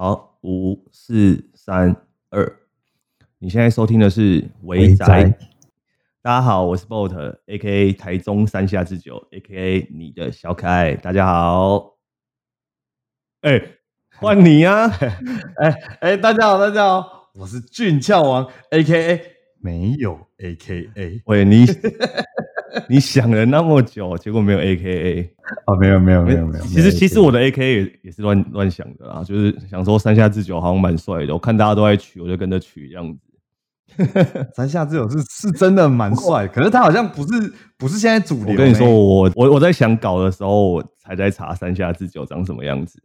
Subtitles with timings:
[0.00, 1.96] 好，五四三
[2.30, 2.56] 二，
[3.40, 5.24] 你现在收听的是《维宅宅》。
[6.22, 10.94] 大家好，我是 Boat，A K A 台中三下之久，A K A 你的小可爱。
[10.94, 11.96] 大家好，
[13.40, 13.60] 哎、
[14.20, 14.86] 换你呀、
[15.58, 15.70] 哎
[16.00, 21.66] 哎，大家好，大家好，我是俊俏王，A K A 没有 A K A 喂，你
[22.88, 25.34] 你想了那么久，结果没有 A K A。
[25.66, 33.20] 哦，没有没有没有没有，其实其实我的 A K A 也也是乱乱想的啦，就是想说山下智久好像蛮帅的，我看大家都在取，我就跟着取这样子。
[34.54, 38.52] 山下智久是是真的蛮帅， 可是他好像不是不是现在主流。
[38.52, 43.02] 我跟你说，我我我在想稿的时候，我才在查山下智久长什么样子。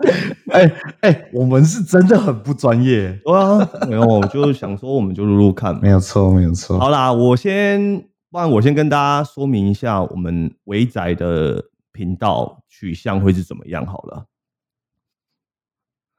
[0.50, 5.88] 哎哎，我们是真的很不专业，对啊，没有，我就想说，我们就录录看没。
[5.88, 6.78] 有错没有错。
[6.78, 14.26] 好啦，我先，不然我先跟大家说明一下我们维仔的频道取向会是怎么样好了。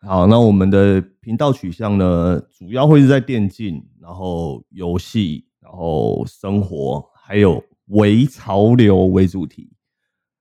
[0.04, 9.72] 好，那我们的频道取向呢，主要会是在电竞，然后游戏，然后生活，还有为潮流为主题。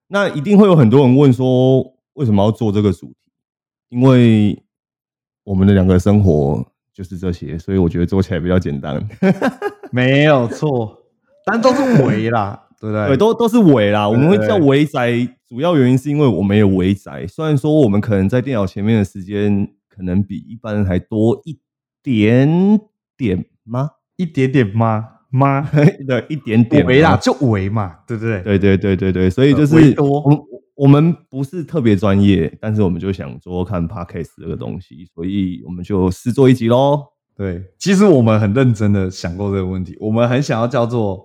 [0.09, 1.81] 那一定会有很多人问说，
[2.15, 3.17] 为什么要做这个主题？
[3.91, 4.61] 因为
[5.45, 9.01] 我们的两个生活就是这些，所以我觉得做起来比较简单。
[9.93, 10.97] 没有错，
[11.45, 13.07] 但都是围啦， 对不对？
[13.09, 14.09] 对，都都是围啦。
[14.09, 15.13] 我们会叫围宅，
[15.49, 17.27] 主要原因是因为我们有围宅。
[17.27, 21.59] 虽然说我们可能在电脑前面的时间可能比一般人还多一
[22.03, 22.81] 点
[23.17, 23.91] 点吗？
[24.17, 25.09] 一点点吗？
[25.31, 25.69] 吗？
[26.07, 28.41] 对，一点点围啦，就围嘛，对不对？
[28.43, 30.23] 对对对对对，所以就呃是微多
[30.81, 37.05] 我们不是特别专业，但是我们就想做看 podcast 这个东西，所以我们就试做一集喽。
[37.37, 41.23] 对，其实我们很认真的想过这个问题，我们很想要叫做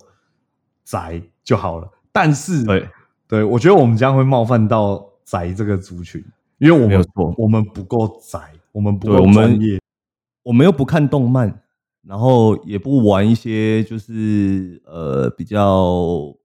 [0.84, 2.90] 宅就好了，但是对，
[3.30, 6.22] 对我觉得我们将会冒犯到宅这个族群，
[6.58, 7.06] 因为我们
[7.38, 8.38] 我们不够宅，
[8.74, 9.80] 我们不够专们业，
[10.44, 11.62] 我们又不看动漫，
[12.06, 16.36] 然后也不玩一些就是呃比较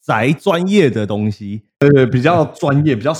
[0.00, 1.62] 宅专业的东西。
[1.78, 3.12] 对对，比较专业，比较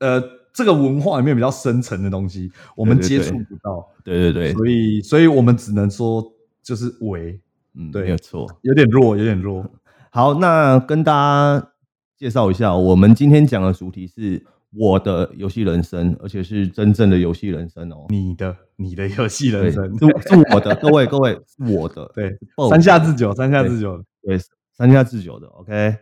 [0.00, 0.22] 呃
[0.52, 6.24] 这个文化里面比较深层的东西，我们接触不到，对对对，所以所以我们只能说
[6.62, 7.40] 就是伪，
[7.74, 8.02] 嗯，对。
[8.04, 8.46] 没有错。
[8.62, 9.64] 有点弱，有点弱。
[10.10, 11.68] 好，那跟大家
[12.16, 14.42] 介绍一下，我们今天讲的主题是
[14.74, 18.06] 我的游戏人生，而且是真正的游戏人生哦。
[18.08, 20.06] 你的你的游戏，人生，是
[20.52, 24.38] 我的，各位各位是我的， 对是 Bob 山下之久，三下智久，对，
[24.76, 25.96] 三下智久的，OK。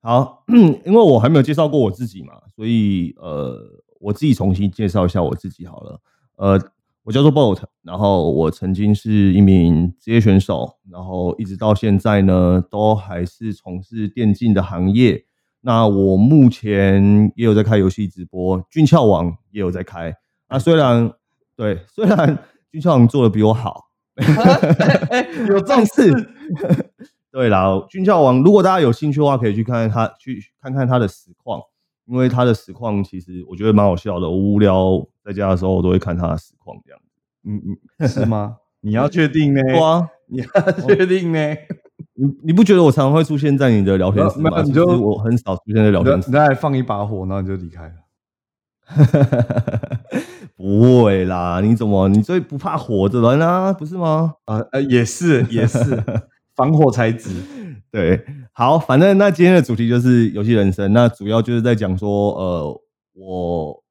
[0.00, 0.44] 好，
[0.84, 3.58] 因为我还没有介绍过我自己嘛，所以呃，
[4.00, 6.00] 我自己重新介绍一下我自己好了。
[6.36, 6.60] 呃，
[7.04, 15.24] 我叫做 Boat，然后我曾经是一名职业选手，然后一直到现在呢，都还是从事电竞的行业。
[15.60, 20.14] 那我目前也有在开游戏直播，俊俏网也有在开。
[20.46, 21.12] 啊，虽然
[21.56, 22.38] 对， 虽然
[22.70, 23.88] 俊俏网做的比我好，
[25.10, 26.12] 哎， 有这种事，
[27.30, 31.60] 对啦，俊俏王，如果大家有兴趣的话，可以去看看他，去看看他的实况，
[32.06, 34.28] 因为他的实况其实我觉得蛮好笑的。
[34.28, 37.06] 我无聊在家的时候，我都会看他的实况这样子。
[37.44, 37.62] 嗯
[37.98, 38.56] 嗯，是吗？
[38.80, 39.62] 你要确定呢？
[39.62, 41.38] 对啊，你要确定呢？
[42.14, 44.62] 你 你不觉得我常常会出现在你的聊天室吗？
[44.62, 46.48] 你实我很少出现在聊天室你再你。
[46.48, 47.94] 再放一把火，然后你就离开了。
[50.56, 53.72] 不会啦，你怎么你最不怕火的人啊？
[53.72, 54.34] 不是吗？
[54.46, 56.02] 啊呃，也是也是，
[56.58, 57.30] 防火材质。
[57.92, 58.20] 对，
[58.52, 62.82] 好，反正那今天的主题就是游戏人生，那主要就是在讲说，呃，
[63.14, 63.84] 我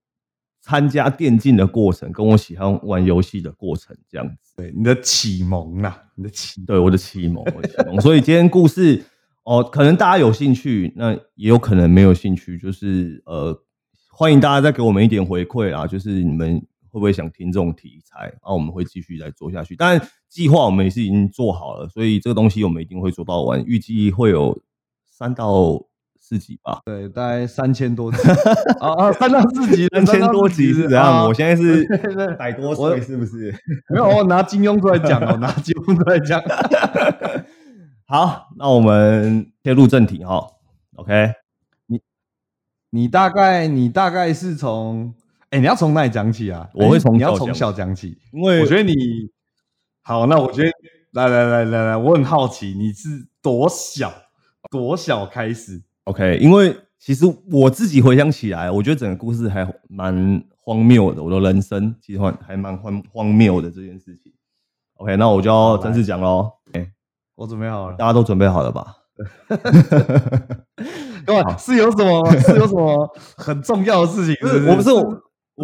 [0.62, 4.54] 参加电竞的过程，跟我喜欢玩游戏的过程，这样子。
[4.58, 8.00] 对，你的启蒙啦，你的启对，我的启蒙，我的启蒙。
[8.02, 9.02] 所以今天故事，
[9.46, 13.58] 哦，可能大家有兴趣，那也有可能没有兴趣，就是呃，
[14.12, 16.62] 欢迎大家再给我们一点回馈啊，就是你们
[16.92, 18.26] 会不会想听这种题材？
[18.26, 19.76] 然后我们会继续再做下去。
[19.76, 24.62] 当然，计划我们也是已经做好了，所以这个东西我们一定会做到完，预计会有
[25.06, 25.82] 三到
[26.20, 26.80] 四集吧。
[26.86, 28.18] 对，大概三千多集
[28.80, 31.04] 啊啊，三到四集，三千多集是怎样？
[31.06, 31.86] 啊我现在是
[32.38, 33.54] 百多我岁，是不是？
[33.90, 36.42] 没有，我拿金庸出来讲哦，拿金庸出来讲。
[38.06, 40.48] 好，那我们切入正题哈。
[40.96, 41.34] OK，
[41.88, 42.02] 你
[42.90, 45.14] 你大概你大概是从，
[45.58, 46.70] 哎，你要从哪里讲起啊？
[46.76, 48.16] 我会从你要从小讲起。
[48.32, 48.94] 因为我觉得你
[50.04, 50.70] 好，那我觉得
[51.14, 54.14] 来来来来来，我很好奇你是多小
[54.70, 64.32] 多小开始？OK，因为其实我自己回想起来，我觉得整个故事还蛮荒谬的，我的人生其实还还蛮荒荒谬的这件事情。
[64.98, 66.52] OK，那我就要正式讲喽。
[67.34, 67.98] 我准备好了。
[67.98, 68.96] 大家都准备好了吧？
[71.26, 74.36] 各位是有什么是有什么很重要的事情？
[74.40, 74.90] 不是，我不是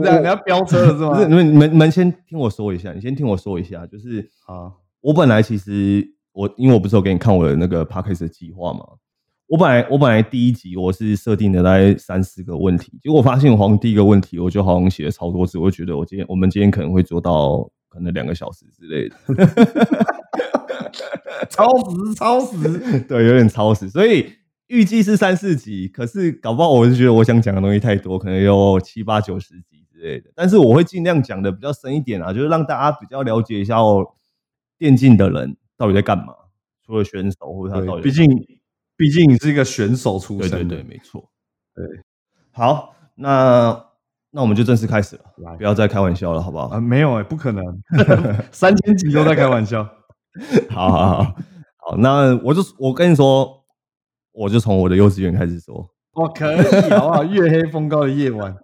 [0.01, 1.35] 你要飙车了是不是，你？
[1.35, 8.79] 们你们你们先听我说一下，你先听我说一下，就是啊，我本来其实我因为我不是有给你看我的那个 p a c k a g e 的计划嘛，
[9.47, 19.15] 我本来我本来第一集我是设定的大概三四个问题，结果我发现我好像第一个问题我就好像写了超多字，我就觉得我今天我们今天可能会做到可能两个小时之类的，
[21.49, 24.25] 超时超时， 对，有点超时，所以
[24.67, 29.72] 预计是三四集，可是搞不好我是觉得我想讲的东西太多，可能有七八九十集之
[30.05, 34.05] 类的，但是我会尽量讲的比较深一点啊，就是让大家比较了解一下哦，
[34.77, 36.33] 电竞的人到底在干嘛，
[36.85, 38.27] 除了选手或者他到底对，毕竟
[38.95, 41.29] 毕竟你是一个选手出对身的，对对，没错。
[41.75, 41.85] 对，
[42.51, 43.85] 好，那
[44.29, 46.67] 那我们就正式开始了来，不要再开玩笑了，好不好？
[46.67, 47.63] 啊，没有哎、不可能，
[48.51, 49.83] 三千集都在开玩笑。
[50.69, 51.35] 好好好
[51.77, 53.63] 好，那我就我跟你说，
[54.31, 55.89] 我就从我的幼稚园开始说。
[56.13, 56.57] 我可以，
[56.91, 57.23] 好不好？
[57.25, 58.55] 月黑风高的夜晚，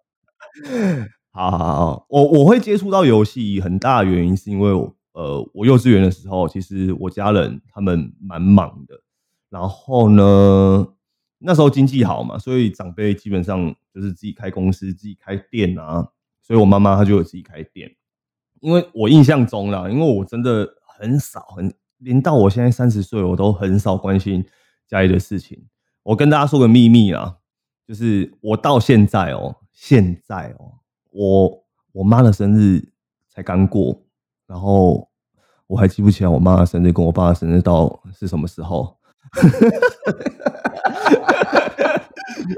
[1.40, 9.02] 好好好，我我会接触到游戏，很大原因是因为我呃，我幼稚园的时候，其实我家人他们蛮忙的，
[9.50, 10.86] 然后呢，
[11.38, 16.10] 那时候经济好嘛，所以长辈基本上就是自己开公司、自己开店啊，
[16.42, 17.90] 所以我妈妈她就有自己开店。
[18.60, 24.46] 因为我印象中啦，因为我真的很少很，连到我现在三十岁，我都很少关心
[24.90, 25.68] 家里的事情。
[26.04, 27.38] 我跟大家说个秘密啦，
[27.88, 30.74] 就是我到现在哦、现在哦、
[31.20, 32.82] 我我妈的生日
[33.28, 34.02] 才刚过，
[34.48, 35.10] 然后
[35.68, 38.98] 我还记不起来我妈的生日跟我爸的生日到是什么时候。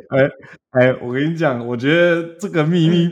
[0.10, 0.19] 哎
[0.72, 3.10] 哎，我跟你讲，我觉得这个秘密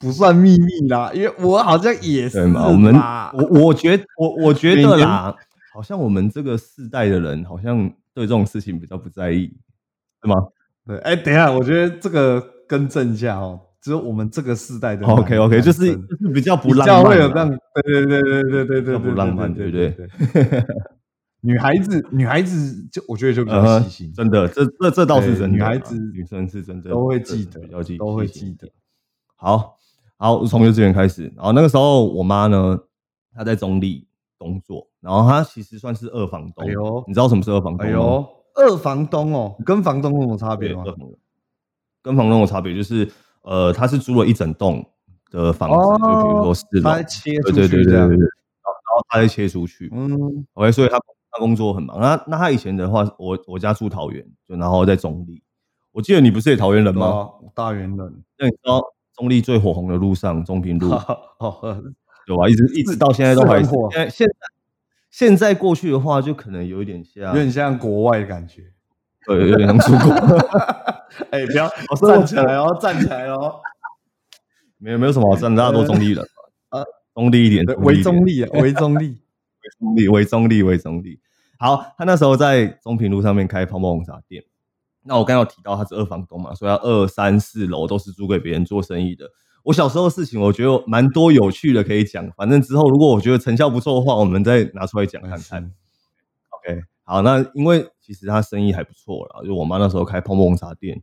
[0.00, 2.40] 不算秘密啦，因为我好像也是？
[2.40, 2.92] 我们
[3.34, 5.32] 我我觉得我我觉得啦，
[5.72, 9.56] 好像我们这个世代的人好像对这种事情比较不在意，
[10.20, 10.48] 对吗
[10.84, 15.98] 对，哎，等一下，我觉得这个更正一下哦，只有我们这个时代的 ok ok 就是
[16.34, 17.16] 比较不浪漫
[17.82, 19.96] 对对对对对对不浪漫对不对？
[21.40, 28.68] 女孩子女孩子就我觉得就比较细心真的这这这倒是真的女孩子女生是真的都会记得比较记得都会记得
[29.36, 29.78] 好
[30.18, 31.32] 好从幼稚园开始。
[31.34, 32.78] 然后那个时候我妈呢
[33.34, 34.06] 她在中立
[34.36, 36.66] 工作然后她其实算是二房东
[37.06, 40.84] 你知道什么是二房东二房东哦跟房东有什么差别吗？
[42.00, 43.10] 跟房东有差别就是
[43.42, 44.84] 呃，他是租了一整栋
[45.30, 48.18] 的房子，哦就比如说四楼，他切出对对对对对对，然
[48.94, 49.90] 后他再切出去。
[49.92, 50.98] 嗯，OK，所以他
[51.30, 52.00] 他工作很忙。
[52.00, 55.42] 那那他以前的话，我我家住桃园，就然后在中立。
[55.92, 57.06] 我记得你不是也桃园人吗？
[57.06, 58.82] 啊，大园人，那你知道
[59.16, 60.90] 中立最火红的路上中平路
[61.40, 61.82] 哦，
[62.26, 62.48] 有吧？
[62.48, 63.88] 一直一直到现在都还火。
[63.90, 64.32] 现在现在
[65.10, 68.72] 现在过去的话，就可能有一点像有，点像国外的感觉。
[69.28, 70.12] 对，有点像出国。
[71.30, 73.60] 哎，不要我站起来哦，站起来哦，
[74.78, 76.24] 没有没有什么好站的，大家都中立人嘛。
[76.78, 76.84] 呃
[77.14, 79.20] 中立一点，对，中立一点为中立，啊，为中立。
[79.78, 81.20] 中立，为中立，为中立。
[81.58, 84.44] 好，他那时候在中平路上面开泡沫红茶店。
[85.02, 89.28] 那我刚刚有提到他是二房东嘛，所以他二三四楼都是租给别人做生意的。
[89.64, 92.30] 我小时候的事情，我觉得蛮多有趣的可以讲。
[92.36, 95.72] 反正之后如果我觉得成效不错的话，我们再拿出来讲看看。
[96.50, 101.02] OK，好，那因为其实他生意还不错啦，就我妈那时候开泡沫红茶店，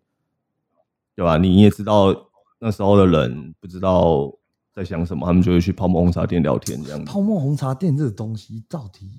[1.15, 1.39] 对吧？
[1.39, 2.29] 你也知道
[2.59, 4.31] 那时候的人不知道
[4.71, 7.11] 在想什么，他们就会去泡沫红茶店聊天这样子。
[7.11, 9.09] 泡沫红茶店这个东西到底，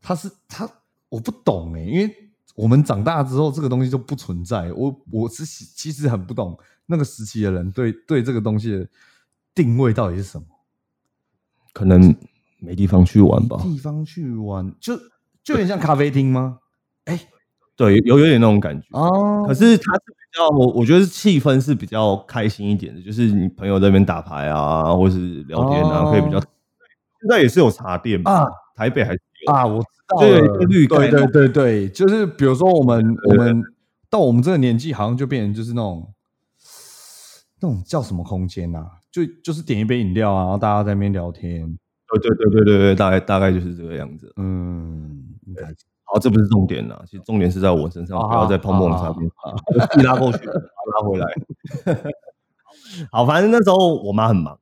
[0.00, 0.66] 它是它
[1.10, 2.10] 我不懂哎、因为
[2.54, 4.72] 我们长大之后这个东西就不存在。
[4.72, 8.88] 我我是其其实很不懂那个时期的人对对这个东西的
[9.54, 10.46] 定位到底是什么。
[11.74, 12.16] 可能
[12.60, 13.60] 没地方去玩吧。
[13.62, 14.94] 地方去玩，就
[15.44, 16.58] 就有点像咖啡厅吗？
[17.04, 17.20] 哎、
[17.76, 18.86] 对，有有点那种感觉。
[18.92, 26.40] 哦可是它是比较，我我觉得气氛是比较开心一点的，就是你朋友在那边打牌啊，或是聊天啊，哦可以比较。
[26.40, 29.52] 现在也是有茶店嘛，啊台北还是有。
[29.52, 33.62] 啊，我知道就有一了绿对对对对，就是比如说我们我们
[34.08, 36.08] 到我们这个年纪，好像就变成就是那种
[37.60, 41.78] 那种叫什么空间呐、就就是点一杯饮料啊，然后大家在那边聊天。
[42.18, 44.32] 对对对对对对，大概大概就是这个样子。
[44.36, 45.34] 嗯，
[46.04, 49.30] 好，这不是重点啦，其实重点是在我身上，啊不要在泡沫茶店，
[49.90, 51.26] 自己拉过去，拉回来。
[53.10, 54.58] 好，反正那时候我妈很忙，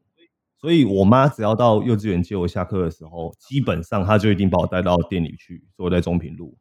[0.58, 6.56] 所以我妈只要到幼稚园接我下课的时候，基本上她就一定把我带到店里去，所以我在中平路。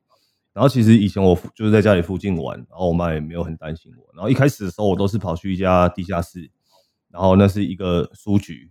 [0.54, 4.06] 然后其实以前我就是在家里附近玩，然后我妈也没有很担心我。
[4.14, 6.52] 然后一开始的时候，我都是跑去一家地下室，
[7.10, 8.70] 然后那是一个书局，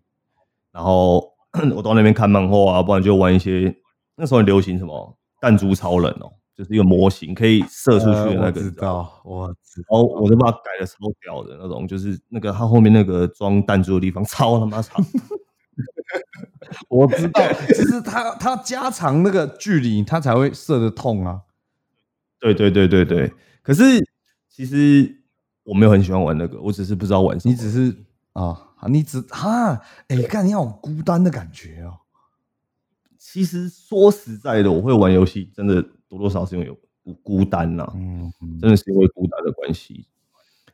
[0.73, 1.33] 然后
[1.75, 3.75] 我到那边看漫画啊，不然就玩一些
[4.17, 15.05] 那时候很流行什么弹珠超人哦，就是一个模型可以射出去的那呃我个，知道，我知然后我就把它改的超屌的那种，就是那个它后面那个装弹珠的地方超他妈长，
[16.89, 21.41] 我知道，其实他他加长那个距离，它才会射得痛啊。
[22.39, 23.33] 对对对对对。
[23.63, 23.83] 可是
[24.49, 25.23] 其实
[25.65, 27.53] 我没有很喜欢玩那个，我只是不知道玩什么。
[27.53, 27.95] 你只是
[28.33, 31.99] 啊，你只哈，哎，看你好孤单的感觉哦。
[33.19, 40.07] 其实说实在的，我会玩游戏，真的多多少少是因为有孤孤单呐、嗯，嗯真的是因为孤单的关系。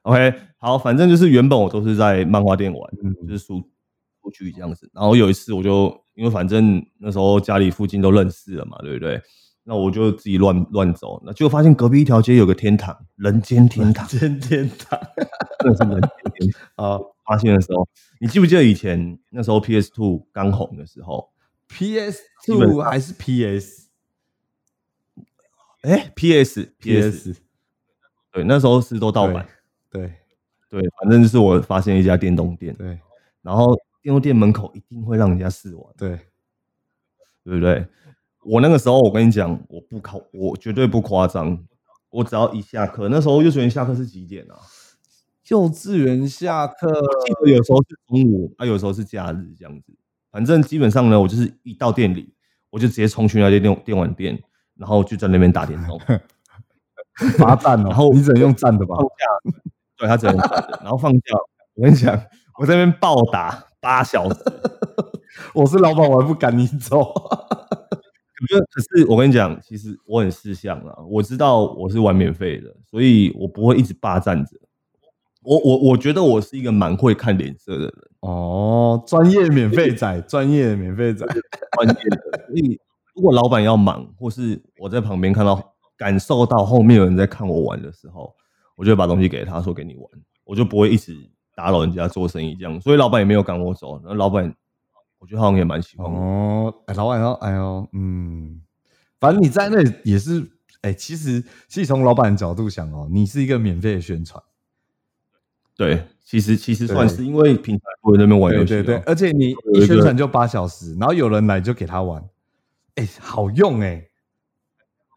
[0.02, 3.60] OK，好，反正就是原本我都是在漫画店玩，嗯就是书
[4.22, 4.88] 出去这样子。
[4.94, 9.20] 然后有一次我就因为反正那时候家里附近都认识了嘛，对不对？
[9.64, 15.00] 那我就自己乱乱走，那就发现隔壁一条街有个天堂，人间天堂，人间天堂
[15.58, 16.86] 真的是人间天堂。
[16.86, 17.88] 啊 发现的时候，
[18.21, 21.30] 你记不记得以前那时候 PS Two 刚红的时候
[21.68, 23.88] ？，PS Two 上还是 PS
[25.83, 27.40] 哎，PS PS，PS
[28.33, 29.47] 对，那时候是都盗版。
[29.90, 30.12] 对
[30.68, 32.99] 对，反正就是我发现一家电动店，对。
[33.42, 36.18] 然后电动店门口一定会让人家试玩，对，
[37.45, 37.87] 对不对？
[38.42, 41.64] 我那个时候，我跟你讲，我不考，我绝对不夸张，
[42.11, 44.59] 我只要一下课，那时候幼稚园下课是几点啊？
[45.48, 46.92] 幼稚园下课
[47.24, 49.96] 记得有时候是中午，啊，有时候是假日这样子。
[50.30, 52.34] 反正基本上呢，我就是一到店里，
[52.70, 54.42] 我就直接冲去那间电电玩店，
[54.74, 56.00] 然后就在那边打电动。
[57.38, 59.06] 罚站哦，然后你只能用站的吧放？
[59.06, 59.60] 假，
[59.96, 61.36] 对他只能站着，然后放假，
[61.74, 62.14] 我跟你讲，
[62.58, 64.40] 我在那边暴打八小时。
[65.54, 67.04] 我是老板，我还不赶你走。
[67.14, 74.50] 可是，可是我跟你讲，其实我很识相啊，我知道我是玩免费的，所以我不会一直霸占着。
[75.46, 81.24] 我我我觉得我是一个蛮会看脸色的人，哦，专业免费仔，专业免费仔。
[81.78, 82.46] 专业的。
[82.48, 82.76] 所以
[83.14, 88.34] 如果老板要忙，或是我在旁边看到感受到后面有人在看我玩的时候，
[88.74, 90.04] 我就会把东西给他说给你玩，
[90.44, 91.16] 我就不会一直
[91.54, 92.80] 打扰人家做生意这样。
[92.80, 94.52] 所以老板也没有赶我走，那老板
[95.20, 96.18] 我觉得好像也蛮喜欢我。
[96.18, 98.60] 哦，哎，老板说，哎呦，嗯，
[99.20, 100.50] 反正你在那也是，
[100.82, 104.42] 哎，其实其实从老板的角度想哦，你是一个免费的宣传，
[105.76, 112.25] 对，其实其实算是因为平常我在那边玩游戏啊，对对对，而且你一宣传就八小时，然后有人来就给他玩，
[112.95, 114.09] 哎，好用哎，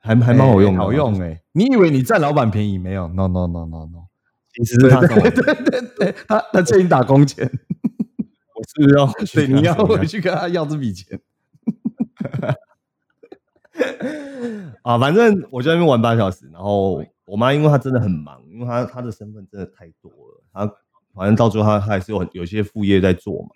[0.01, 4.07] 还还蛮好用的好用哎，你以为你占老板便宜没有？No No No No No，
[4.53, 7.45] 其实 是他对对对，他他欠你打工钱，
[8.53, 11.19] 我是要 对，你要回去跟他要这笔钱。
[14.83, 14.97] 啊？
[14.99, 20.71] 反正我就在那边玩八小时，然后我妈因为她真的很忙，因为她她的身份真的太多了，她
[21.13, 23.49] 反正到最后他他还是有很有些副业在做嘛。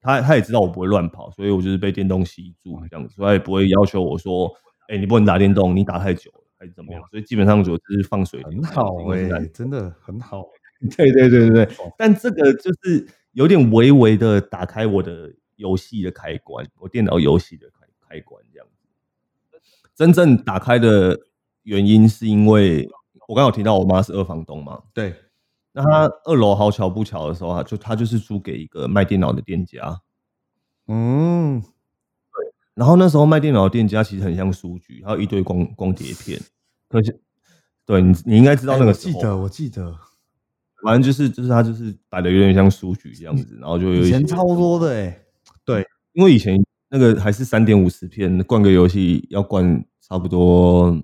[0.00, 4.54] 他他也知道我不会乱跑，所以我就是被电动吸住这样子，所以他也不会要求我说，
[4.88, 10.44] 哎、你不能打电动，你打太久了还是怎么样，所以基本上我就是放水很好哎、真的很好。
[10.96, 19.60] 对对对对对，但这个就是有点微微的打开我的游戏的开关，我电脑游戏的开开关这样子。
[19.96, 21.18] 真正打开的
[21.64, 22.88] 原因是因为
[23.26, 25.12] 我刚刚有提到我妈是二房东嘛，对，
[25.78, 30.00] 那他二楼好巧不巧的时候，啊就他就是租给一个卖电脑的店家，
[30.88, 36.40] 嗯，对然后那时候卖电脑的店家其实很像书局，还有一堆光光碟片，
[36.88, 37.20] 可是
[37.86, 39.96] 对你你应该知道那哎个我记得，我记得。
[40.82, 45.20] 反正就是就是他就是摆的有点像书局这样子，然后就有一些以前超多的哎、
[46.12, 51.00] 因为以前那个还是三点五十片，灌个游戏要灌差不多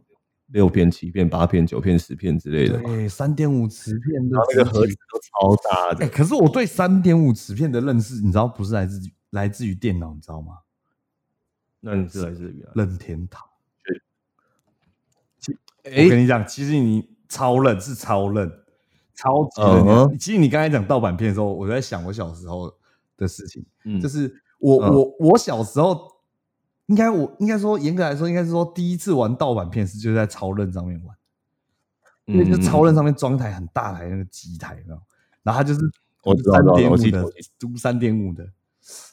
[0.54, 6.08] 六片、七片、八片、九片、十片之类的嘛，对，三点五磁片的那个盒子都超大哎、的。
[6.08, 10.58] 可是我对三点五磁片的认识，你知道不是来自于来自于电脑，你知道吗？
[11.80, 12.64] 那你是来自于？
[12.72, 13.44] 任天堂。
[15.82, 18.48] 哎我跟你讲，其实你超认是超认，
[19.12, 22.72] 超级其实你刚才讲盗版片的时候，我在想我小时候
[23.16, 23.66] 的事情。
[23.84, 26.12] 嗯就是我、嗯我我小时候，
[26.86, 31.16] 应该我应该说严格来说，应该是说第一次玩盗版片是就是在超任上面玩，
[32.26, 34.82] 因为就超任上面装一台很大台那个机台，
[35.42, 35.80] 然后它就是
[36.22, 38.46] 我三点五的我记得我记读三点五的，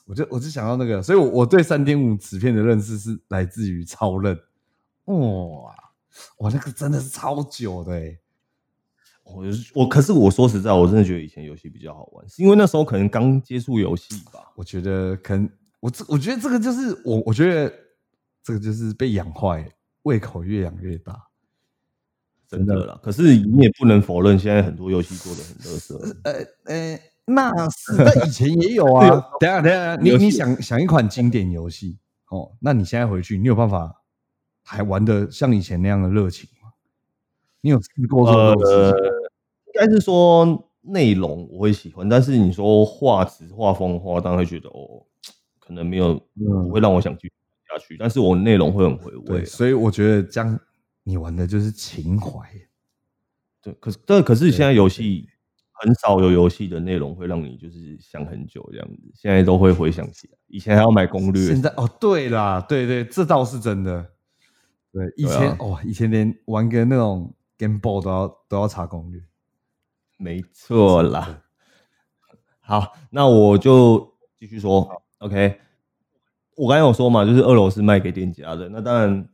[0.06, 4.38] 我就我就想到那个，所以我我对三点五纸片的认识是来自于超任，
[5.06, 5.16] 哇
[6.38, 8.18] 哇那个真的是超久的哎、
[9.24, 14.52] 我就是我，可是我说实在，我真的觉得以前游戏比较好玩，是因为那时候可能刚接触游戏吧。
[14.56, 15.50] 我觉得可能
[15.82, 17.74] 我这我觉得这个就是我我觉得
[18.42, 19.70] 这个就是被养坏，
[20.04, 21.28] 胃口越养越大。
[22.48, 25.98] 真的啦，可是你也不能否认，现在很多游戏做的很乐色。
[26.24, 26.34] 呃
[26.66, 29.10] 呃，那是，但以前也有啊。
[29.40, 31.98] 等下等下，你你想想一款经典游戏
[32.28, 34.04] 哦，那你现在回去，你有办法
[34.64, 36.74] 还玩的像以前那样的热情吗？
[37.62, 38.74] 你有试过这种东西？
[38.74, 38.92] 呃，
[39.68, 45.06] 应该是说内容我会喜欢，但是你说画质、画风的话，当然会觉得哦，
[45.72, 47.34] 可能没有嗯不会让我想继续
[47.70, 49.46] 下去，但是我内容会很回味。
[49.46, 50.60] 所以我觉得这样
[51.04, 52.46] 你玩的就是情怀。
[53.62, 55.30] 对，可是但，可是对现在游戏
[55.72, 64.12] 很少有游戏的内容会让你就是想很久这样子，现在都会回想起来，以前还要买攻略现，在哦，对啦，对对，这倒是真的。
[64.92, 69.24] 对，以前哦，以前连玩个那种 Game Boy 都要都要查攻略。
[70.18, 71.44] 没错啦。
[72.60, 75.58] 好，那我就继续说，OK。
[76.58, 79.28] 我刚才有说嘛，就是二楼是卖给店家的，那当然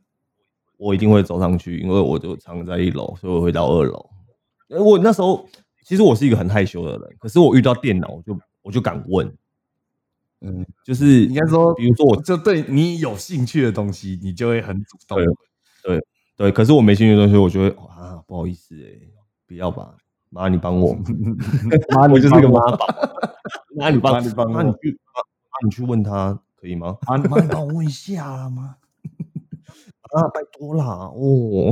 [0.78, 4.08] 我一定会走上去，因为我就常在一楼，所以我会到二楼。
[4.68, 5.46] 呃我那时候
[5.84, 9.26] 其实我是一个很害羞的人，可是我遇到电脑，我就我就敢问，
[10.40, 15.18] 嗯，就是应该说，比如说我就对你有兴趣的东西，你就会很主动。
[15.82, 16.00] 对
[16.36, 18.88] 对，可是我没兴趣的东西，我就会啊不好意思哎、
[19.46, 19.96] 不要吧，
[20.30, 20.94] 妈你帮我，
[21.94, 22.86] 妈我就是个妈宝，
[23.76, 24.98] 妈你帮妈你帮妈你去
[25.64, 26.96] 你去问他可以吗？
[27.06, 28.76] 妈，妈，你帮我问一下啦，妈。
[30.10, 31.70] 啊，拜托啦，哦，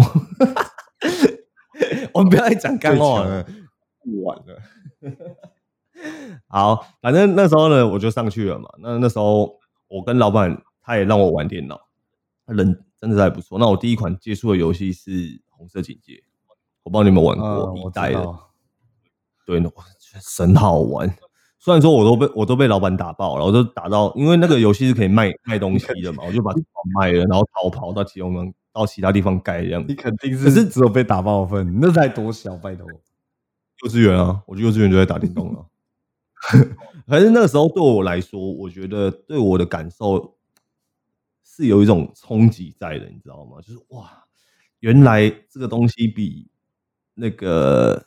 [2.12, 3.43] 我们不要再讲干话了，
[4.05, 4.61] 不晚了。
[6.47, 8.69] 好，反正那时候呢，我就上去了嘛。
[8.78, 11.81] 那那时候我跟老板，他也让我玩电脑，
[12.47, 13.59] 他人真的是还不错。
[13.59, 15.11] 那我第一款接触的游戏是
[15.49, 16.12] 《红色警戒》，
[16.83, 18.21] 我不知道你们玩嗯，过我一代的。
[19.47, 21.09] 对，我觉得神好玩。
[21.66, 26.52] 虽然说我都被我都被老板打爆了，我都打到，因为那个游戏是可以卖 卖东西的嘛，我就把
[26.96, 29.92] 卖了，然后逃跑到其他地方到其他地方盖这样你。
[29.96, 32.87] 肯定可是是只有被打爆的份，那才多小，拜托。
[33.82, 35.66] 幼稚园啊，我去幼稚园就在打电动了。
[37.08, 40.37] 可是那个时候对我来说，我觉得对我的感受
[41.44, 43.61] 是有一种冲击在的，你知道吗？
[43.61, 44.08] 就是哇，
[44.78, 46.46] 原来这个东西比
[47.14, 48.06] 那个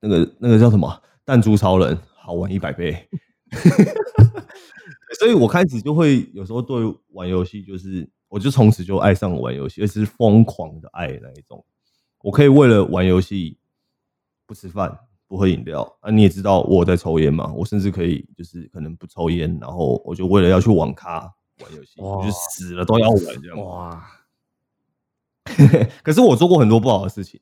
[0.00, 3.08] 那个那个叫什么弹珠超人好玩一百倍。
[5.18, 6.76] 所以我开始就会有时候对
[7.10, 11.64] 玩游戏，就是我就从此就爱上玩游戏，而是疯狂的爱那一种。
[12.20, 13.58] 我可以为了玩游戏
[14.46, 16.10] 不吃饭、不喝饮料啊！
[16.10, 21.20] 你也知道我在抽烟嘛，我甚至可以就是可能不抽烟，然后我就为了要去网咖
[21.60, 23.58] 玩游戏，我就死了都要玩这样。
[23.58, 24.04] 哇，
[26.02, 27.40] 可是我做过很多不好的事情，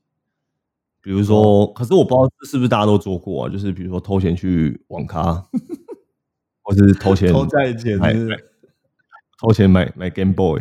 [1.02, 5.34] 比如说，可是我不知道是不是大家都做过啊，就是比如说偷钱去网咖，
[6.62, 7.98] 或是偷钱偷债钱
[9.40, 10.60] 偷钱买买 Game Boy，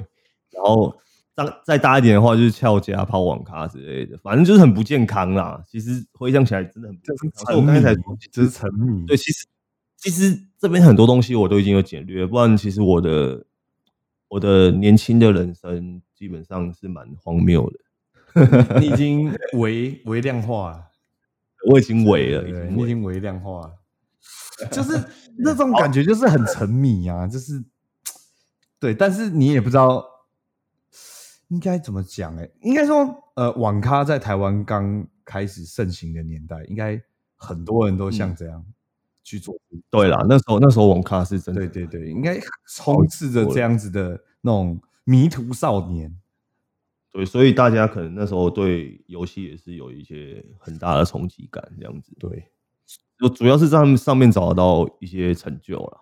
[0.49, 0.95] 然后
[1.35, 5.63] 再再大一点的话就是翘家跑网咖之类的，反正就是很不健康啦。
[5.67, 7.45] 其实回想起来真的很不就是健康。
[7.45, 9.05] 所以我刚才才说，就是沉迷。
[9.05, 9.45] 对，其实
[9.97, 13.45] 其实这边很多东西我都已经有简略，不然其实我的
[14.27, 17.79] 我的年轻的人生基本上是蛮荒谬的。
[18.79, 20.85] 你已经微微量化了，
[21.69, 22.77] 我已经萎了，已对，经。
[22.77, 23.73] 你已经微量化了，
[24.71, 25.03] 就是
[25.37, 27.63] 那种感觉，就是很沉迷啊，就是
[28.79, 30.05] 对，但是你也不知道
[31.49, 37.01] 应该怎么讲哎、应该说，呃，网咖在台湾刚开始盛行的年代，应该
[37.35, 38.65] 很多人都像这样
[39.23, 39.53] 去做。
[39.89, 42.39] 对啦，那时候那时候网咖是真的，对对对，应该
[42.69, 46.15] 充斥着这样子的那种迷途少年。
[47.11, 52.13] 对，所以大家可能那时候对游戏也是有一些很大的冲击感，这样子。
[52.19, 52.47] 对，
[53.21, 55.97] 我主要是在上面找得到一些成就了。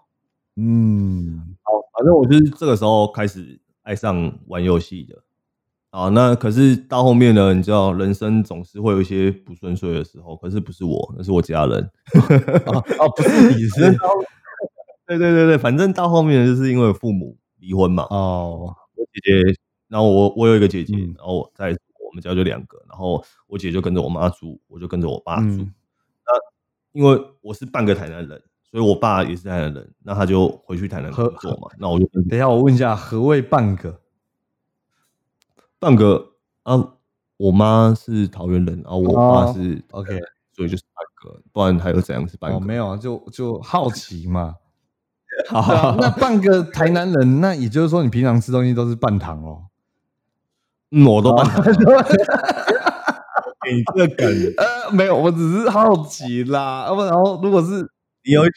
[0.56, 5.24] 嗯，好，反正我就是这个时候开始爱上玩游戏的。
[5.90, 11.90] 啊，那可是到后面呢，你知道，人生总是会有一些不顺遂的时候，可是不是我，那是我家人。
[12.68, 13.98] 哦哦，不是你是
[15.08, 25.48] 对对对对，反正到后面就是因为父母离婚嘛，哦，我姐姐，然后我我有一个姐姐，嗯然后我在我们家就两个，然后我姐就跟着我妈住，我就跟着我爸住。
[25.48, 25.74] 嗯
[26.92, 34.02] 因为我是半个台南人，所以我爸也是台南人，那他就回去台南工作嘛，那我就等一下，我问一下，何谓半个？
[35.78, 36.32] 半个
[36.64, 36.94] 啊，
[37.38, 40.20] 我妈是桃园人，然后我爸哦是 OK
[40.52, 42.66] 所以就是半个，不然还有怎样是半哦，个？
[42.66, 44.56] 没有啊，就就好奇嘛。
[45.48, 49.68] 好对啊那半个台南人，那也就是说你平常吃东西都是半糖哦。
[50.92, 51.74] 嗯，我都半糖了。
[53.70, 56.86] 你这个梗， 呃，没有，我只是好奇啦。
[56.88, 57.88] 要不然后如果是
[58.24, 58.50] 你有一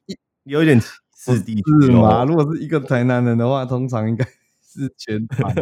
[0.45, 0.87] 你有一点歧
[1.35, 1.55] 视地
[1.93, 2.23] 吗？
[2.23, 2.25] 哦。
[2.27, 5.53] 如果是一个台南人的话，通常应该是全糖。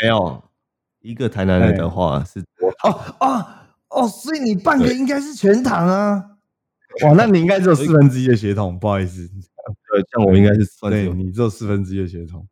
[0.00, 0.42] 没有
[1.00, 2.38] 一个台南人的话是
[2.82, 3.44] 哦哦
[3.88, 6.24] 哦，所以你半个应该是全糖啊。
[7.04, 9.26] 哇，那你应该只有四分之一的血统，不好意思。
[9.26, 12.46] 对，像我应该是算是对有你只有四分之一的血统。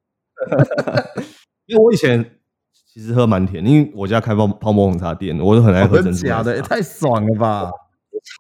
[1.67, 2.39] 因为我以前
[2.87, 6.37] 其实喝蛮甜，因为我家开泡泡沫红茶店，我都很爱喝珍珠奶茶。
[6.39, 7.71] 假的，也太爽了吧！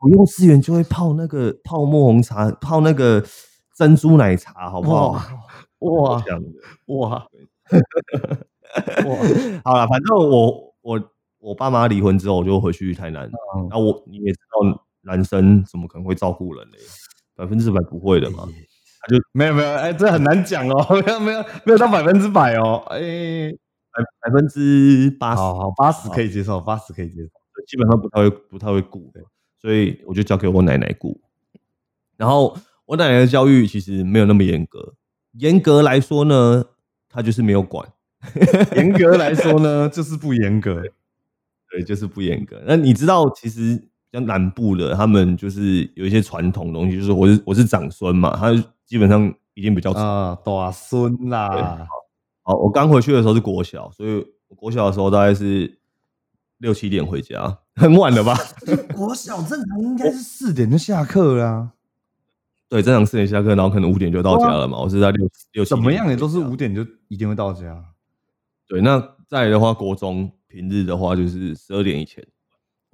[0.02, 3.24] 我用资源就会泡那个泡沫红茶，泡那个
[3.76, 5.12] 珍珠奶茶，好不好？
[5.80, 6.48] 哇这样的。
[6.86, 7.26] 哇哇！
[9.64, 13.26] 好了，反正我我我爸妈离婚之后，我就回去台南。
[13.56, 14.38] 嗯那我你也知
[14.72, 16.78] 道，男生怎么可能会照顾人嘞？
[17.34, 18.48] 百分之百不会的嘛。
[19.32, 22.98] 没有没有，哎，这很难讲哦， 没有没有没有到百分之百哦，哎，
[23.92, 27.28] 百百分之八十，好好八十可以接受，八十可以接受。
[27.66, 29.12] 基本上不太会不太会顾，
[29.60, 31.20] 所以我就交给我奶奶顾。
[32.16, 34.94] 然后我奶奶的教育其实没有那么严格，
[35.32, 36.64] 严格来说呢，
[37.08, 37.88] 她就是没有管，
[38.76, 40.82] 严格来说呢，就是不严格。
[41.68, 42.62] 对，就是不严格。
[42.64, 48.50] 那你知道，其实像南部的，他们就是有一些传统东西，就是我是我是长孙嘛，他
[48.87, 50.02] 基本上已经比较长。
[50.02, 51.87] 啊，大孙啦，
[52.42, 55.79] 好，我刚回去的时候是国小，所以我国小的时候大概是
[56.59, 58.35] 六七点回家，很晚了吧？
[58.96, 61.72] 国小正常应该是四点就下课啦，
[62.70, 64.79] 对，正常四点下课，然后可能五点就到家了嘛。
[64.79, 67.85] 我是在六六七怎么样也都是五点就一定会到家。
[68.66, 68.98] 对，那
[69.29, 72.26] 再来的话，国中平日的话就是十二点以前，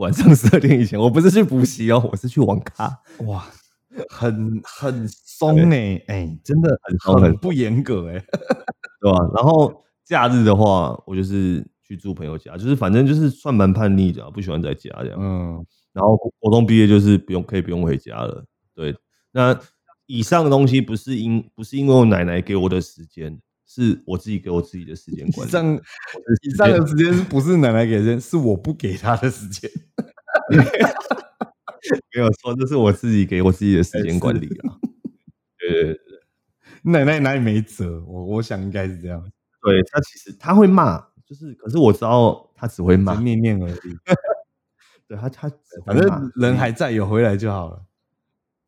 [0.02, 3.00] 晚上十二点以前，我不是去补习哦，我是去网咖。
[3.26, 3.46] 哇，
[4.08, 5.76] 很很松呢，
[6.08, 8.14] 哎，真的很松很很不严格哎。
[9.00, 9.18] 对吧？
[9.32, 15.18] 然后假日的话，我就是去住朋友家，就是反正就是算蛮叛逆的啊，不喜欢在家这样。
[15.20, 18.44] 嗯，然后国中毕业就是不用可以不用回家了。
[18.74, 18.96] 对，
[19.30, 19.56] 那
[20.06, 23.38] 以上的东西不是因不是因为我奶奶给我的时间，
[23.74, 25.50] 是我自己给我自己的时间管理。
[25.50, 25.80] 以上
[26.42, 29.70] 以上的时间不是奶奶给的是我不给她的时间。
[32.14, 34.76] 没有错，这是我自己给我自己的时间管理啊。
[35.58, 36.00] 对对对
[36.82, 38.02] 奶奶哪里没辙？
[38.06, 39.22] 我我想应该是这样，
[39.62, 43.74] 对，他其实他会骂，就是可是我知道他只会骂就，念念而已。
[45.08, 45.50] 对他他
[45.86, 47.82] 反正人还在，有回来就好了。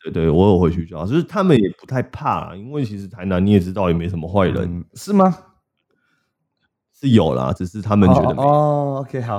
[0.05, 5.35] 对对，我有回去就好，就是他们也不太怕，因为其实台南你也知道也没什么坏人，嗯，是吗？
[6.93, 8.43] 是有啦，只是他们觉得。
[8.43, 9.38] 哦，OK，好，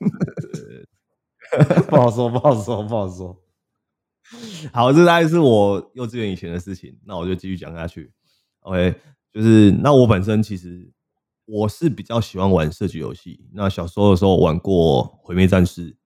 [1.88, 3.38] 不好说，不好说，不好说。
[4.72, 8.12] 好，这大概是我幼稚园以前的事情，那我就继续讲下去。
[8.60, 8.94] OK，
[9.32, 10.90] 就是那我本身其实
[11.44, 13.44] 我是比较喜欢玩射击游戏。
[13.52, 15.90] 那小时候的时候玩过《毁灭战士》、《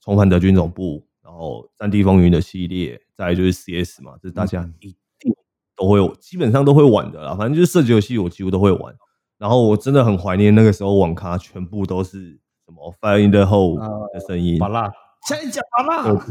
[0.00, 5.34] 重返德军总部》，然后《战地风云》的系列，再来就是 CS 嘛，这是大家嗯一定
[5.76, 7.34] 都会有，基本上都会玩的啦。
[7.34, 8.94] 反正就是射击游戏，我几乎都会玩。
[9.38, 13.78] 然后我真的很怀念那个时候网咖全部都是什么 Fire in the Hole
[14.12, 14.90] 的声音，巴拉，
[15.26, 16.10] 现在讲巴拉。
[16.10, 16.22] 哦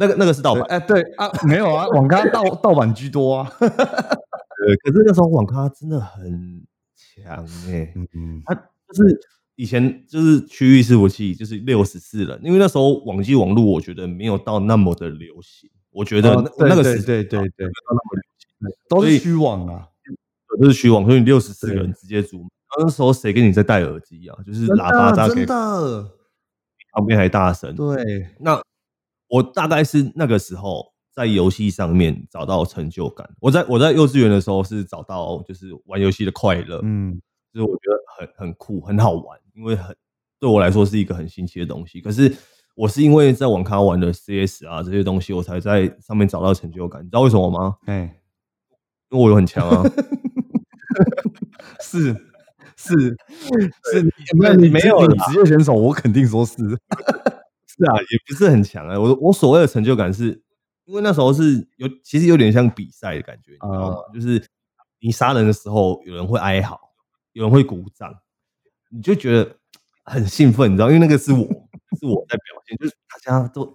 [0.00, 0.64] 那个那个是盗版。
[0.64, 3.52] 哎，对啊，没有啊，网咖盗 盗版居多啊。
[3.58, 3.68] 对，
[4.82, 9.20] 可是那时候网咖真的很强哎、嗯，它就是
[9.56, 18.22] 以前就是区域伺服器就是六十四人，因为那时候网际网络我觉得没有到那么的流行，我觉得哦那,、那个对时对对对对没有到那么
[18.60, 19.88] 流行，都是虚网啊。
[20.60, 22.46] 都是虚网，所以你六十四个人直接组。
[22.78, 24.38] 那时候谁跟你在戴耳机啊？
[24.46, 26.12] 就是喇叭大概真的，
[26.92, 27.74] 旁边还大声。
[27.74, 28.62] 对，那
[29.26, 33.28] 我大概是那个时候在游戏上面找到成就感。
[33.40, 37.20] 我在我在幼稚园的时候是找到就是玩游戏的快乐，嗯，
[37.54, 39.94] 就是我觉得很很酷，很好玩，因为很
[40.40, 42.00] 对我来说是一个很新奇的东西。
[42.00, 42.34] 可是
[42.74, 47.00] 我是因为在网咖玩的 CS 啊这些东西，我才在上面找到成就感。
[47.00, 47.76] 你知道为什么吗？
[47.86, 48.20] 哎，
[49.10, 49.82] 因为我有很强啊。
[51.80, 52.12] 是
[52.76, 52.92] 是
[53.92, 56.56] 是，你没有你没有你职业选手，我肯定说是。
[57.66, 58.98] 是啊，也不是很强啊。
[58.98, 60.42] 我我所谓的成就感是，
[60.84, 63.96] 因为那时候是有其实有点像比赛的感觉，你知道吗？
[64.12, 64.44] 就是
[65.00, 66.78] 你杀人的时候，有人会哀嚎，
[67.34, 68.12] 有人会鼓掌，
[68.88, 69.56] 你就觉得
[70.04, 70.88] 很兴奋，你知道？
[70.88, 73.72] 因为那个是我，是我在表现，就是大家都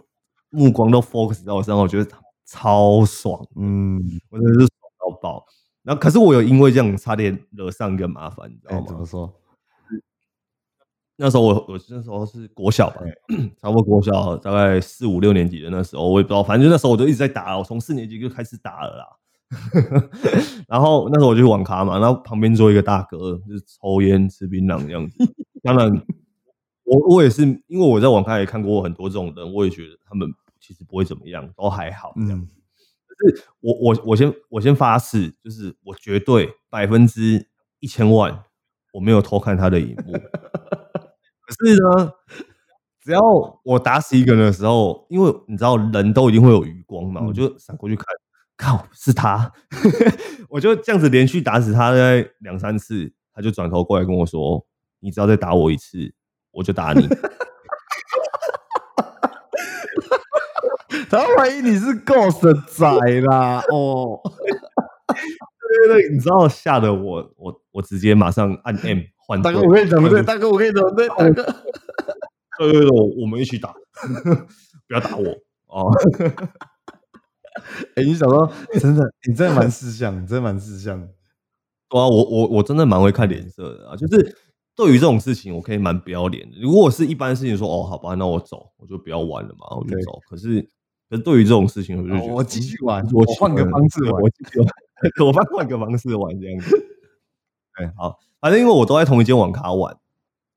[0.49, 2.11] 目光都 focus 在我身上，我觉得
[2.45, 5.45] 超爽，嗯，我真的是爽到爆。
[5.83, 8.85] 然后，可是我有因为这样差点惹上一个麻烦，你知道哎，吗？
[8.87, 9.33] 怎么说？
[11.21, 13.01] 那时候我我那时候是国小吧，
[13.61, 19.18] 差不多国小大概四五六年级的那时候，我也不知道，反正就那时候我就一直在打，我从四年级就开始打了啦。
[20.67, 25.17] 然后那时候我就去网咖嘛，然后旁边坐一个大哥，就是抽烟吃槟榔这样子。
[25.63, 25.91] 当然，
[26.83, 32.39] 我我也是因为我在网咖也看过很多这种人，我也觉得他们其实不会怎么样，都还好这样。
[32.39, 32.47] 嗯，
[33.61, 37.47] 我我我先我先发誓，就是我绝对百分之
[37.79, 38.43] 一千万
[38.93, 40.13] 我没有偷看他的荧幕。
[41.49, 42.13] 可是呢，
[43.01, 43.19] 只要
[43.63, 48.05] 我打死一个人的时候，因为你知道人都一定会有余光嘛，嗯我就闪过去看，
[48.61, 49.49] 靠是他，
[50.49, 51.93] 我就这样子连续打死他
[52.39, 54.65] 两三次，他就转头过来跟我说
[54.99, 56.13] ：“你只要再打我一次，
[56.51, 57.07] 我就打你。
[61.09, 62.85] 他怀疑你是 Ghost 仔
[63.21, 64.19] 啦，哦，
[65.07, 69.53] 对对对，你知道吓得我我我直接马上按 M 换队。
[69.53, 70.21] 大哥我跟你怎么对？
[70.21, 71.07] 大哥我跟你怎么对？
[71.07, 71.43] 大哥，
[72.59, 73.73] 对对对，我我们一起打，
[74.87, 75.25] 不要打我
[75.67, 75.89] 哦。
[77.95, 80.99] 哎、你想说真的，你真的蛮识相，你真的蛮识相。
[81.89, 84.35] 对啊，我我我真的蛮会看脸色的啊，就是
[84.75, 86.57] 对于这种事情，我可以蛮不要脸的。
[86.61, 90.19] 如果是一般事情说，哦，好吧，那我走，我就不要玩了嘛，我就走。
[90.29, 90.61] 可是，
[91.09, 94.69] 可是对于这种事情，我就觉得、哦我继续玩我我换个方式玩我继续玩，
[95.27, 96.77] 我换换个方式玩这样子。
[97.75, 99.97] 对，好，反正因为我都在同一间网咖玩，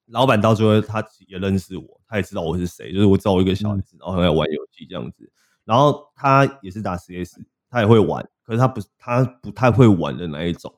[0.07, 5.33] 老板到最后他也认识我，他也知道我是谁，就是我知道我一个小孩子，然后很爱玩游戏这样子。
[5.65, 7.39] 然后他也是打 CS，
[7.71, 10.73] 他也会玩，可是他不他不太会玩的那一种。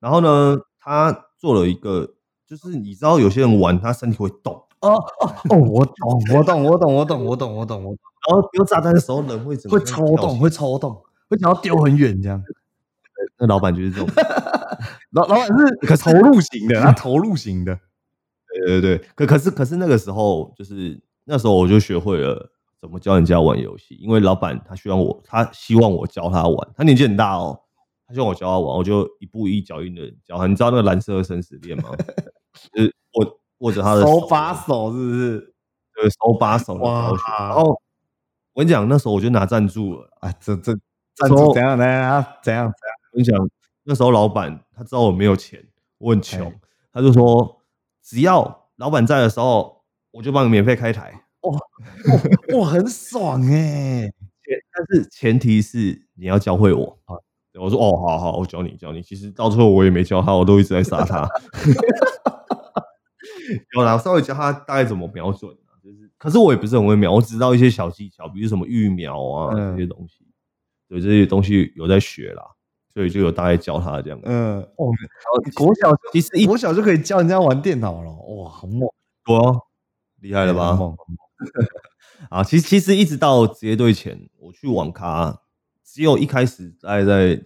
[0.00, 2.14] 然后呢，他做了一个，
[2.46, 7.98] 就是你知道有些人玩他身体会动，哦哦哦，我懂，我懂，我懂，我懂，我懂，我懂，我懂，
[8.28, 12.42] 然后丢炸弹的时候人会怎么会抽动，会抽动，会想要丢很远这样。
[13.38, 14.08] 那老板就是这种，
[15.12, 17.78] 老老板是可投入型的，他投入型的。
[18.54, 19.06] 对对对。
[19.14, 22.50] 可可是可是那个时候就是那时候我就学会了
[22.82, 27.56] 怎么教人家玩游戏，因为老板他希望我，他希望我教他玩，他年纪很大哦，
[28.08, 30.48] 他希望我教他玩，我就一步一脚印的教他。
[30.48, 31.90] 你知道那个蓝色的生死恋吗？
[32.74, 35.54] 就是握握着他的手把手是不是？
[35.94, 37.22] 对手把手的教学。
[37.22, 37.80] 哇然后
[38.52, 40.10] 我跟你讲，那时候我就拿赞助了。
[40.18, 40.76] 啊，这这
[41.14, 41.86] 赞助怎样呢？
[41.86, 42.96] 啊，怎样怎样？
[43.12, 43.50] 我跟你讲，
[43.84, 45.64] 那时候老板他知道我没有钱，
[45.98, 46.60] 我很穷哎，
[46.94, 47.62] 他就说
[48.02, 51.21] 只要老板在的时候，我就帮你免费开台。
[51.42, 54.10] 哇，很爽哎！
[54.44, 57.16] 前但是前提是你要教会我啊。
[57.60, 59.02] 我说哦，好好，我教你教你。
[59.02, 61.28] 其实到最后我也没教他，我都一直在杀他。
[63.74, 70.26] 有啦，我稍微教他大概怎么瞄准啊，就是，可是我也不是很会瞄，我只知道一些小技巧，比如什么预瞄啊、嗯这些东西。
[70.88, 72.42] 对，这些东西有在学啦，
[72.94, 74.18] 所以就有大概教他这样。
[74.24, 74.86] 嗯，哦，
[75.54, 78.88] 国小其实一国小就可以教人家玩电脑了，哇，好猛，
[79.24, 79.66] 多
[80.20, 80.70] 厉害了吧？
[80.70, 80.96] 很猛，
[82.30, 85.40] 啊，其实其实一直到职业队前，我去网咖，
[85.84, 87.42] 只有一开始在在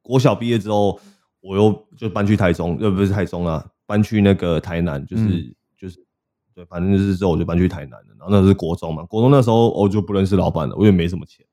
[0.00, 0.98] 国小毕业之后，
[1.40, 5.98] 我又就搬去台中，又，不是台中啊，搬去那个台南，就是、嗯就是
[6.54, 8.06] 对，反正就是之后我就搬去台南了。
[8.18, 11.44] 然后那是国中嘛，国中那时候我就不认识老板了，我也没什么钱。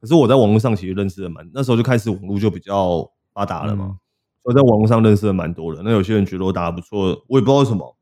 [0.00, 3.98] 可是我在网络上其实认识的蛮，那时候就开始网络就比较发达了嘛，嗯
[4.42, 5.82] 所以在网络上认识的蛮多人。
[5.84, 7.94] 那有些人觉得我打的不错，我也不知道为什么，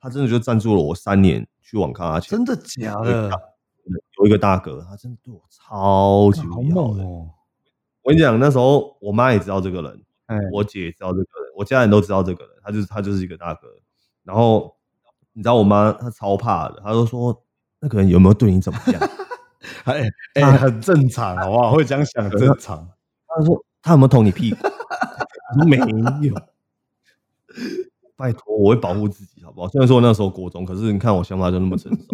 [0.00, 2.30] 他真的就赞助了我三年去网咖的钱。
[2.30, 3.30] 真的假的？
[4.18, 7.02] 有一个大哥，他真的对我超级好好的。
[7.02, 7.28] 哦！
[8.02, 13.68] 我跟你讲，那时候我妈也知道这个人，哎，我姐也知道这个人，我家人都知道这个人，他就是他就是一个大哥。
[14.22, 14.76] 然后
[15.32, 17.42] 你知道我妈她超怕的，她就说
[17.80, 19.10] 那个人有没有对你怎么样？
[19.84, 21.72] 哎哎，很正常，好不好？
[21.72, 22.88] 会这样想，正常。
[23.26, 24.58] 她说他有没有捅你屁股？
[24.62, 25.76] 我 说没
[26.26, 26.34] 有。
[28.20, 29.68] 拜托， 我会保护自己，好不好？
[29.68, 32.06] 虽然说我那时候国中，可是你看我想法就那么成熟，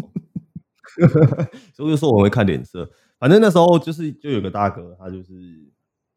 [1.75, 2.89] 所以就说我会看脸色。
[3.19, 5.33] 反正那时候就是就有个大哥，他就是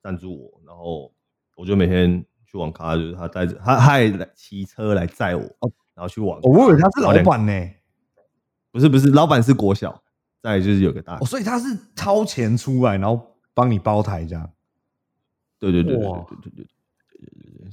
[0.04, 1.12] 赞助我，然后
[1.56, 5.42] 我就每天去网咖，就是他带着他他还来骑车来载我，
[5.96, 6.48] 然后去网咖。
[6.48, 7.70] 哦我以为他是老板呢，
[8.72, 10.04] 不是不是，老板是国小，
[10.42, 14.52] 再就是有个大哥哦，，所以他是掏钱出来，然后帮你包台这样。
[15.58, 16.68] 对对对对对对对，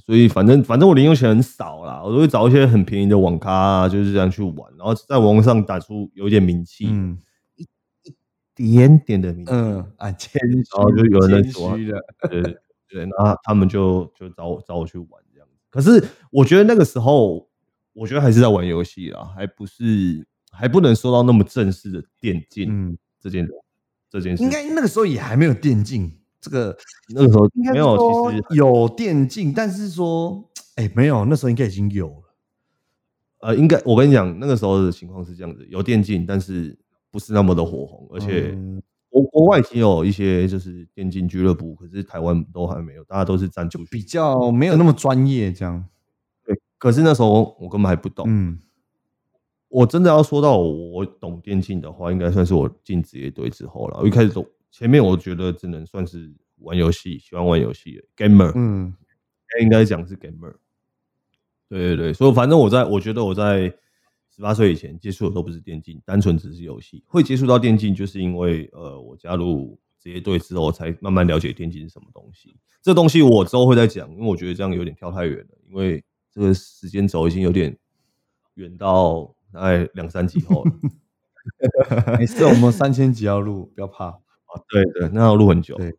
[0.07, 7.19] 所以反正反正我零用钱很少啦，我都会找一些很便宜的网咖、啊，就是这样去玩，然后在网络上打出有点名气，嗯
[7.57, 7.65] 一
[8.55, 11.51] 点点的名气，嗯啊，谦虚，然后就有人在
[12.29, 12.57] 对对
[12.89, 15.53] 对，然后他们就就找我找我去玩这样子。
[15.69, 17.49] 可是我觉得那个时候，
[17.91, 23.45] 我觉得还是在玩游戏啦，还不是还不能说到那么正式的电竞嗯，这件
[24.09, 24.41] 这件事。
[24.41, 26.77] 应该那个时候也还没有电竞这个，
[27.13, 32.23] 那个时候应该没有，其实有电竞，但是说，哎，没有，那时候应该已经有了。
[33.39, 36.77] 呃，应该我跟你讲，那个时候的情况是这样子，有电竞，但是
[37.11, 45.85] 不是那么的火红，而且嗯国国外已经有一些就是电竞俱乐部，可是台湾都还没有，大家都是站就比较没有那么专业，这样。
[46.45, 46.59] 对。
[46.77, 48.59] 可是那时候我根本还不懂，嗯，
[49.69, 53.99] 我真的要说到我懂电竞的话，应该算是我进职业队之后了。
[53.99, 54.45] 我一开始都
[54.77, 58.93] 前面我觉得只能算是玩游戏，喜欢玩游戏的 gamer，嗯，
[59.59, 60.53] 应该讲是 gamer。
[61.67, 63.73] 对对对，所以反正我在我觉得我在
[64.29, 67.03] 十八岁以前接触的都不是电竞，单纯只是游戏。
[67.07, 72.55] 会接触到电竞，就是因为呃我加入职业队之后，才慢慢了解电竞是什么东西。
[72.83, 75.57] 这东西我之后会再讲，因为我觉得这样有点跳太远了。
[75.67, 77.75] 因为这个时间轴已经有点
[78.53, 80.71] 远到大概两三集后了。
[82.19, 84.19] 没事，我们三千集要录，不要怕。
[84.57, 85.75] 啊，对对，那要录很久。
[85.77, 85.91] 对，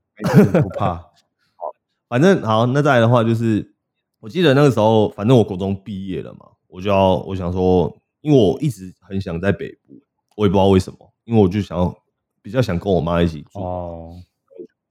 [0.61, 0.95] 不怕。
[1.57, 1.73] 好
[2.09, 3.75] 反正好，那再来的话就是，
[4.21, 10.01] 我记得那个时候，反正我国中毕业了嘛，我就要我想说，因为我一直很想在北部，
[10.37, 11.95] 我也不知道为什么，因为我就想要
[12.43, 13.61] 比较想跟我妈一起住。
[13.61, 14.15] 哦，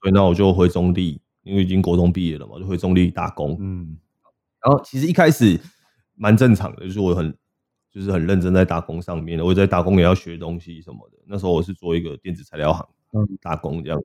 [0.02, 3.58] 对，那我就回中立，因为已经国中毕业了嘛，就回中立打工。
[3.60, 3.98] 嗯
[4.60, 5.58] 然后其实一开始
[6.16, 7.34] 蛮正常的，就是我很
[7.90, 11.18] 就是很认真在打工上面的，我在打工也要学东西什么的。
[11.26, 14.02] 那时候我是做一个电子材料行嗯打工这样。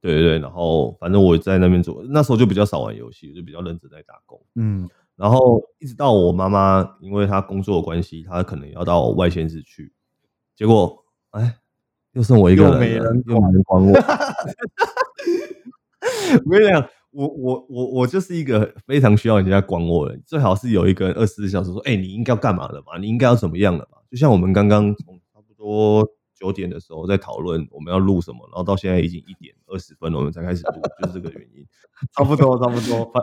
[0.00, 4.40] 对对对，然后反正我在那边做，那时候就比较少玩游戏，就比较认真在打工。
[4.54, 9.92] 嗯然后一直到我妈妈，因为她工作的关系，她可能要到外县市去，
[10.54, 11.58] 结果哎，
[12.12, 13.92] 又剩我一个人，又没人又 没人管我。
[16.44, 22.96] 我跟你讲，我我我我就是一个非常需要人家管我的人，最好是有一个人二十四小时说，哎、你应该要干嘛了吧？
[23.00, 23.98] 你应该要怎么样了吧？
[24.08, 31.66] 就像我们刚刚从差不多九点的时候在讨论我们要录什么，然后到现在已经一点二十分了，我们才开始录，就是这个原因。
[32.12, 33.10] 差不多，差不多。
[33.12, 33.22] 反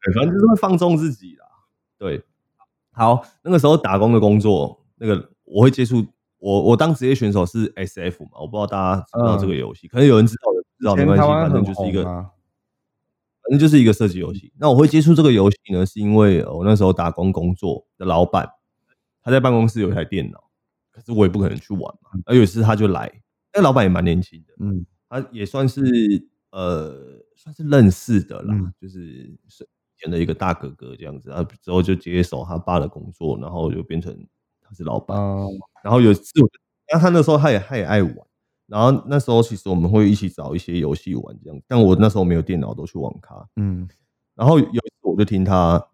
[0.00, 1.46] 对，反正就是会放纵自己啦。
[1.98, 2.22] 对，
[2.92, 6.06] 好，那个时候打工的工作，那个我会接触，
[6.38, 10.34] 我我当职业选手是 SF 嘛，我不知道大家知不知道这个游戏，可能有人知
[10.84, 12.30] 道，有人不知道没关系，反正就是一个，啊
[13.42, 14.52] 反正就是一个射击游戏。
[14.56, 18.48] 那我会接触这个游戏呢，是因为呃我那时候打工工作的老板，
[19.20, 20.44] 他在办公室有一台电脑，
[20.92, 22.10] 可是我也不可能去玩嘛。
[22.26, 23.10] 而有一次他就来，
[23.52, 25.82] 那老板也蛮年轻的，嗯他也算是
[26.52, 26.94] 呃
[27.34, 34.14] 算是认识的啦，嗯就是是以前的一个大哥哥这样子，然后之后就接手他爸的工作，然后就变成
[34.60, 35.18] 他是老板。
[35.18, 35.48] 嗯
[35.82, 36.52] 然后有一次我就，
[36.92, 38.16] 那他那时候他也他也爱玩，
[38.66, 43.48] 然后那时候其实我们会一起找一些游戏玩这样，但我那时候没有电脑，都去网咖。
[43.56, 43.88] 嗯
[44.34, 45.84] 然后有一次我就听他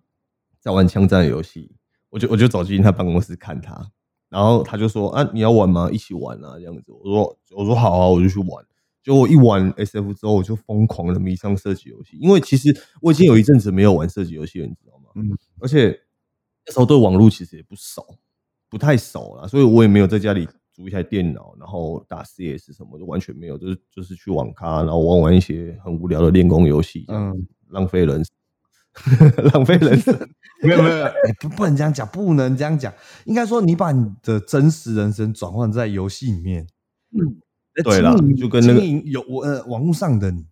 [0.60, 1.74] 在玩枪战游戏，
[2.10, 3.74] 我就我就走进他办公室看他，
[4.28, 5.88] 然后他就说啊你要玩吗？
[5.92, 6.92] 一起玩啊这样子。
[6.92, 8.64] 我说我说好啊，我就去玩。
[9.02, 15.10] 结果我一玩 SF 之后，我就疯狂的迷上射击游戏，因为其实我已经有一阵子没有玩射击游戏了，你知道吗？
[15.14, 15.98] 嗯而且
[16.66, 18.04] 那时候对网络其实也不熟，
[18.68, 27.06] 不太熟了，所以我也没有在家里租一台电脑，然后打 CS 什么的，完全没有，就是就是去网咖，然后玩玩一些很无聊的练功游戏，
[27.70, 28.26] 浪费人生，
[29.52, 30.14] 浪费人生。
[30.62, 32.92] 没 有没有， 哎不不能这样讲，不能这样讲。
[33.24, 36.66] 应该说，你把你的真实人生转换在游戏里面。
[37.10, 37.40] 嗯，
[37.84, 40.44] 对了就跟那个有我呃网络上的你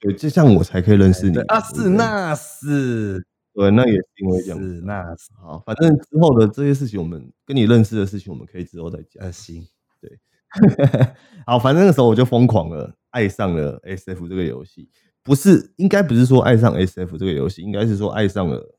[0.00, 4.74] 对，就像我才可以认识你对啊，是那是对，那也是因为这样子。
[4.74, 9.24] 是那是好，反正之后的这些事情，我们跟你认识的事情，我们可以之后再讲。
[9.24, 9.66] 呃行，
[11.46, 14.90] 好，反正那个时候我就疯狂了，爱上了 SF 这个游戏。
[15.26, 18.76] 不是，应该不是说爱上 SF 这个游戏，应该是说爱上了，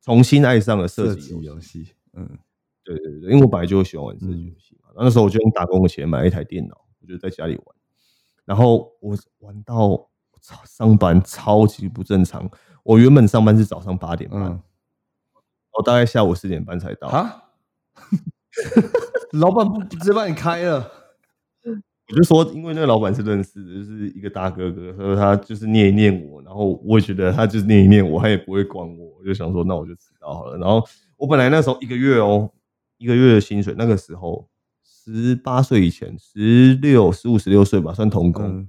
[0.00, 1.94] 重新爱上了射射击击游戏。
[2.14, 2.38] 嗯
[2.82, 4.90] 对对对，因为我本来就喜欢玩射击游戏嘛。
[4.96, 7.76] 那时候我就用打工的钱买了一台电脑，我就在家里玩。
[8.44, 10.08] 然后我玩到
[10.64, 12.48] 上班超级不正常。
[12.84, 14.62] 我原本上班是早上八点半，嗯
[15.72, 17.08] 我大概下午四点半才到。
[17.08, 17.42] 啊，
[19.32, 20.90] 老板不直接帮你开了，
[22.08, 30.56] 我就说，因为那个老板是认识的，就是一个大哥哥，所以他就是念一念我，然后我也觉得他就是念一念我，他也不会管我，我就想说，那我就迟到好了。
[30.56, 32.48] 然后我本来那时候一个月哦，
[32.98, 34.48] 一个月的薪水，那个时候
[34.84, 38.68] 十八岁以前，十六、十五、十六岁吧，算童工，嗯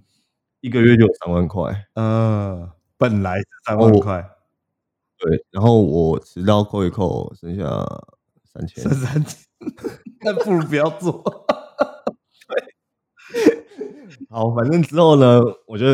[0.62, 1.86] 一个月就有三万块。
[1.93, 4.28] 呃，本来是三万块，
[5.19, 7.63] 对，然后我迟到扣一扣，剩下
[8.43, 9.23] 三千三。
[9.23, 9.39] 千，
[10.26, 11.23] 那不如不要做。
[14.38, 15.86] 好，反正之后呢，我就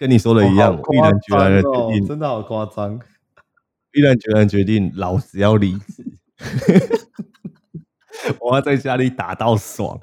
[0.00, 2.98] 跟你说的一样，毅然决然的决定，真的好夸张。
[3.94, 6.18] 毅然决然决定，老子要离职，
[8.40, 10.00] 我要在家里打到爽。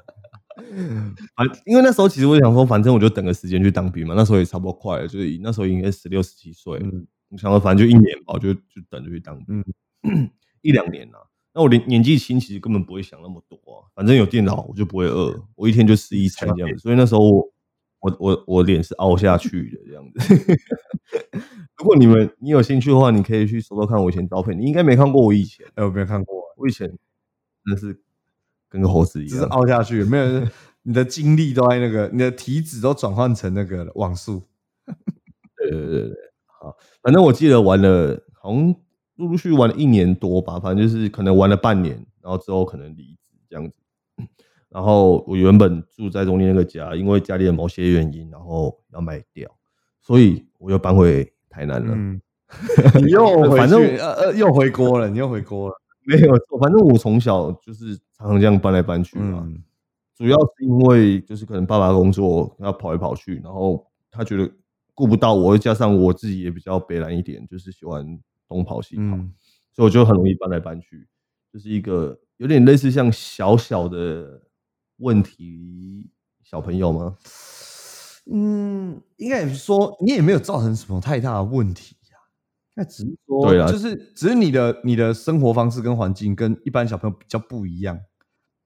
[1.36, 9.62] 反因为那时候其实我想说，反正我就等个时间去当兵嘛，那时候也差不多快了，就是那时候应该十六十七岁，嗯我想说反正就一年吧，我就就等着去当兵，
[10.62, 11.18] 一两年啊。
[11.56, 17.50] 那我年年纪轻，其实根本不会想那么多啊，反正有电脑我就不会饿，我一天就吃一餐这样子，所以那时候我
[18.00, 20.58] 我我我脸是凹下去的这样子。
[21.78, 26.86] 如果你们你有兴趣的话，你可以去搜搜看我以前照片，你应该没看过我以前，哎，我没有看过，我以前
[27.64, 27.98] 真的是
[28.68, 29.44] 跟个猴子一样只是。
[29.44, 30.46] 凹下去，没有
[30.82, 34.42] 你的精力都在那个，你的体脂都转换成那个网速。
[35.56, 38.74] 对对对对，好，反正我记得玩了，好像
[39.16, 43.74] 陆陆续续玩了一年多吧，反正就是可能玩了半年，然后之后可能离职这样子。
[44.68, 49.50] 然后我原本住在中间那个家，因为家里的某些原因，然后要卖掉，
[50.00, 51.94] 所以我又搬回台南了。
[51.94, 52.20] 嗯
[53.02, 55.74] 你又回反正去呃呃又回锅了，你又回锅了。
[56.04, 59.42] 没有错，反正我从小就是常常这样搬来搬去嘛。
[59.44, 59.62] 嗯
[60.14, 64.50] 主要是因为就是可能爸爸工作要跑来跑去，然后他觉得
[64.94, 69.32] 顾不到我，又加上我自己也比较北蓝一点，就是喜欢东跑西跑，嗯
[69.74, 71.06] 所以我就很容易搬来搬去，
[71.52, 74.42] 就是一个有点类似像小小的
[74.98, 76.08] 问题
[76.42, 77.16] 小朋友吗？
[78.32, 82.18] 嗯，应该也是说你也没有造成什么太大的问题呀、
[82.74, 87.96] 那只是说，对啊就是只是你的你的生活方式跟环境跟一般小朋友比较不一样，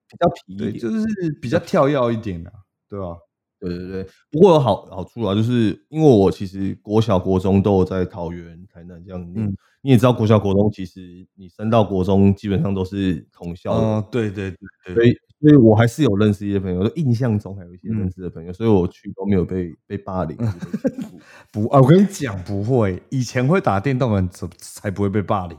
[0.09, 1.05] 比较皮一，点，就是
[1.43, 2.53] 比较跳跃一点啊，
[2.89, 3.19] 对吧？
[3.61, 9.47] 对对对，不过有好好处啊，就是因为我其实国小、国中都有在桃园、台南这样念。
[9.47, 20.37] 嗯你也知道，国小、国中其实你升到国中，基本上都是同校的，嗯，对对对对，所以所以我还是有认识一些朋友，印象中还有一些嗯认识的朋友，所以我去都没有被被霸凌。
[21.51, 25.57] 不啊，我跟你讲不会，以前会打电动的人怎才不会被霸凌，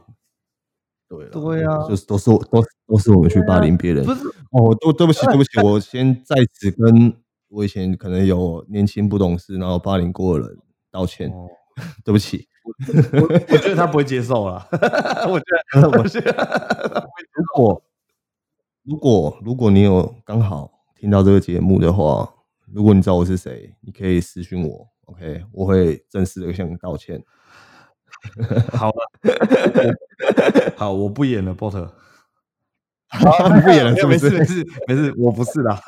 [1.09, 4.05] 对啦对啊就是都是我都都是我们去霸凌别人。
[4.05, 4.21] 不是
[4.51, 7.11] 哦，对对不起对不起，我先在此跟
[7.51, 10.57] 我以前可能有年轻不懂事，然后霸凌过的人
[10.89, 11.47] 道歉， 哦
[12.03, 12.47] 对不起。
[12.63, 14.65] 我我觉得他不会接受了，
[15.27, 15.45] 我觉
[15.81, 17.83] 得我觉得如果
[18.83, 22.31] 如果如果你有刚好听到这个节目的话，
[22.71, 27.23] 如果你知道我是谁，你可以私讯我，OK，我会正式的向你道歉。
[28.73, 29.09] 好了，
[30.77, 31.89] 好，我不演了，Bot。
[33.55, 34.53] 你不演了是不没事没是？
[34.53, 35.81] 事没事，我不是啦。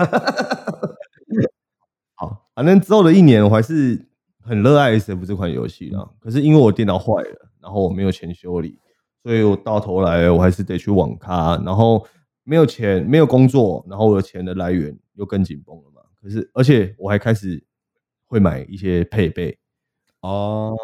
[2.56, 4.08] 好，反正之后的一年，我还是
[4.42, 6.08] 很热爱 SF 这款游戏啦。
[6.20, 8.80] 可是因为我电脑坏了，然后我没有钱修理，
[9.24, 12.06] 所以我到头来我还是得去网咖，然后
[12.44, 16.02] 没有钱，没有工作，然后我的钱的来源又更紧绷了嘛。
[16.22, 17.64] 可是而且我还开始
[18.28, 19.58] 会买一些配备，
[20.22, 20.76] 哦，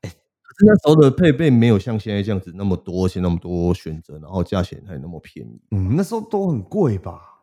[0.00, 5.60] 可是那时候的配备没有像现在这样子那么多，而且那么多选择，然后价钱还那么便宜。
[5.72, 7.42] 嗯，那时候都很贵吧？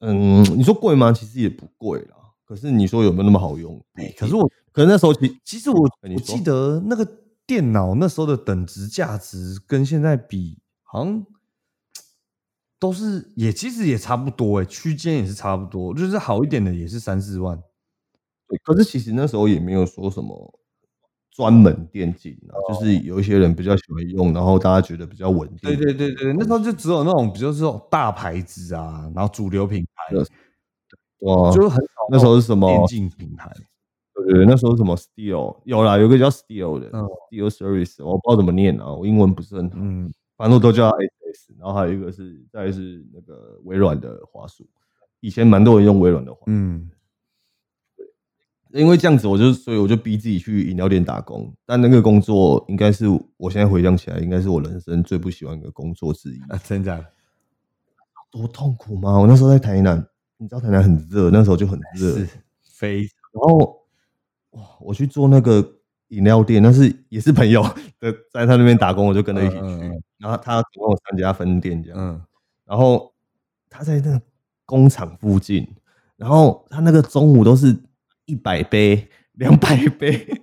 [0.00, 1.12] 嗯，你说贵吗？
[1.12, 2.16] 其实也不贵啦。
[2.52, 3.82] 可是你说有没有那么好用？
[4.14, 7.08] 可是我可是那时候其其实我我记得那个
[7.46, 11.24] 电脑那时候的等值价值跟现在比，好像
[12.78, 17.58] 都是也其实也差不多哎，区间也是差不多，就是好一点的也是三四万。
[18.48, 20.60] 对，可是其实那时候也没有说什么
[21.30, 25.58] 专门电竞啊，就是有一些人比较喜欢用，然后大家觉得比较稳定。
[25.62, 30.14] 对对对对，那时候就只有那种，比如说这种大牌子啊，然后主流品牌，
[31.22, 33.50] 哇，就很少那时候是什么电竞品牌。
[34.14, 41.54] 对对对，那时候什么 Steel 有啦，有个叫 Steel 的、嗯 Steel Service，我不知道怎么念啊，我英文不是很好，嗯，反正我都叫它 SS。
[41.58, 44.66] 然后还有一个是，再是那个微软的华数，
[45.20, 46.44] 以前蛮多人用微软的华数。
[46.48, 46.90] 嗯，
[48.74, 53.06] 因为这样子，我就所以我就逼自己去饮料店打工，但那个工作应该是
[53.38, 56.38] 我现在回想起来，应该是我人生最不喜欢的工作之一。
[56.50, 57.06] 啊，真假的？
[58.30, 59.18] 多痛苦吗？
[59.18, 60.06] 我那时候在台南，
[60.42, 62.28] 你知道台南很热，那时候就很热，是
[62.64, 63.80] 非然后
[64.50, 65.64] 哇，我去做那个
[66.08, 67.62] 饮料店，那是也是朋友
[68.00, 69.60] 的，在他那边打工，我就跟他一起去。
[69.60, 70.02] 嗯嗯嗯。
[70.18, 72.20] 然后他总共有三家分店这样，嗯。
[72.64, 73.12] 然后
[73.70, 74.20] 他在那个
[74.66, 75.64] 工厂附近，
[76.16, 77.76] 然后他那个中午都是
[78.24, 80.42] 一百杯、两百杯。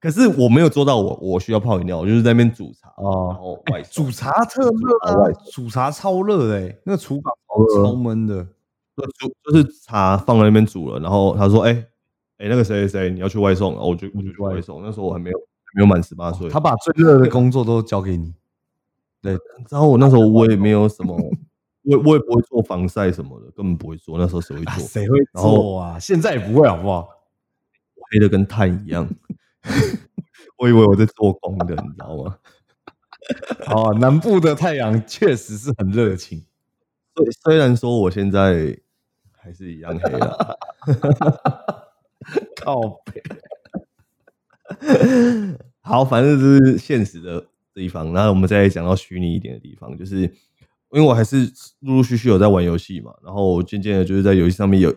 [0.00, 7.32] 可是我没有做到我，我需要泡饮料，我就是在那边煮茶，然哦，后外送煮茶特热啊，煮茶超热哎欸，那个厨房
[7.66, 8.46] 热超闷的。
[8.96, 11.72] 就煮就是茶放在那边煮了，然后他说：“哎、
[12.38, 14.82] 哎、那个谁谁谁，你要去外送？”我就我就去外送。
[14.82, 18.34] 那时候我还没有还没有满十八岁，他把最热的工作都交给你。
[19.22, 19.38] 对
[19.70, 21.14] 然后我那时候我也没有什么，
[21.84, 24.18] 我我也不会做防晒什么的，根本不会做。
[24.18, 24.86] 那时候谁会啊做？
[24.88, 25.98] 谁会做啊？
[25.98, 27.08] 现在也不会好不好？
[28.10, 29.08] 黑的跟炭一样。
[30.58, 32.36] 我以为我在做工的，你知道吗？
[33.68, 36.44] 哦，南部的太阳确实是很热情。
[37.24, 38.78] 虽虽然说我现在
[39.32, 40.54] 还是一样黑啊，
[42.62, 43.22] 靠北，
[45.80, 48.12] 好，反正这是现实的地方。
[48.12, 50.30] 然后我们再讲到虚拟一点的地方，就是因
[50.92, 51.50] 为我还是
[51.80, 54.96] 陆陆续续有在玩游戏嘛，然后渐渐的就是在游戏上面有一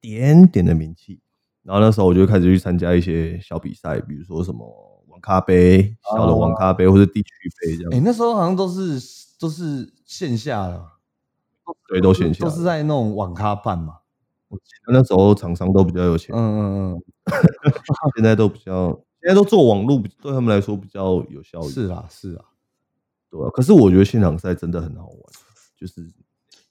[0.00, 1.20] 点点的名气。
[1.62, 4.66] 然后那时候我就开始去参加一些小比赛，比如说什么
[5.06, 8.98] 网咖杯、小的网咖杯或者地区杯这样，哎、那时候好像都是
[9.38, 10.84] 都是线下的，
[11.88, 12.50] 对，都线下都。
[12.50, 13.98] 是在那种网咖办嘛。
[14.48, 17.02] 我记得那时候厂商都比较有钱，嗯嗯嗯，
[18.16, 18.90] 现在都比较，
[19.22, 21.68] 现在都做网络，对他们来说比较有效率。
[21.68, 22.44] 是啊是啊，
[23.30, 25.18] 对啊，可是我觉得现场赛真的很好玩，
[25.74, 26.06] 就是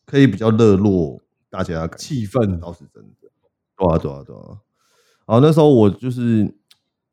[0.06, 1.20] 可以比较热络
[1.50, 3.30] 大家气氛倒是真的。
[3.76, 4.60] 对啊，对啊，对啊。
[5.26, 6.54] 然后那时候我就是，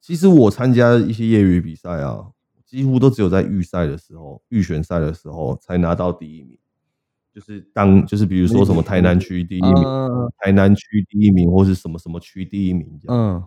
[0.02, 2.26] 其实我参加一些业余比赛啊，
[2.66, 6.58] 几乎都只有在预赛的时候、预选赛的时候才拿到第一名。
[7.38, 13.16] 就是当就是比如说什么台南区第一名、嗯台南区第一名，或是什么什么区第一名这样。
[13.16, 13.44] 嗯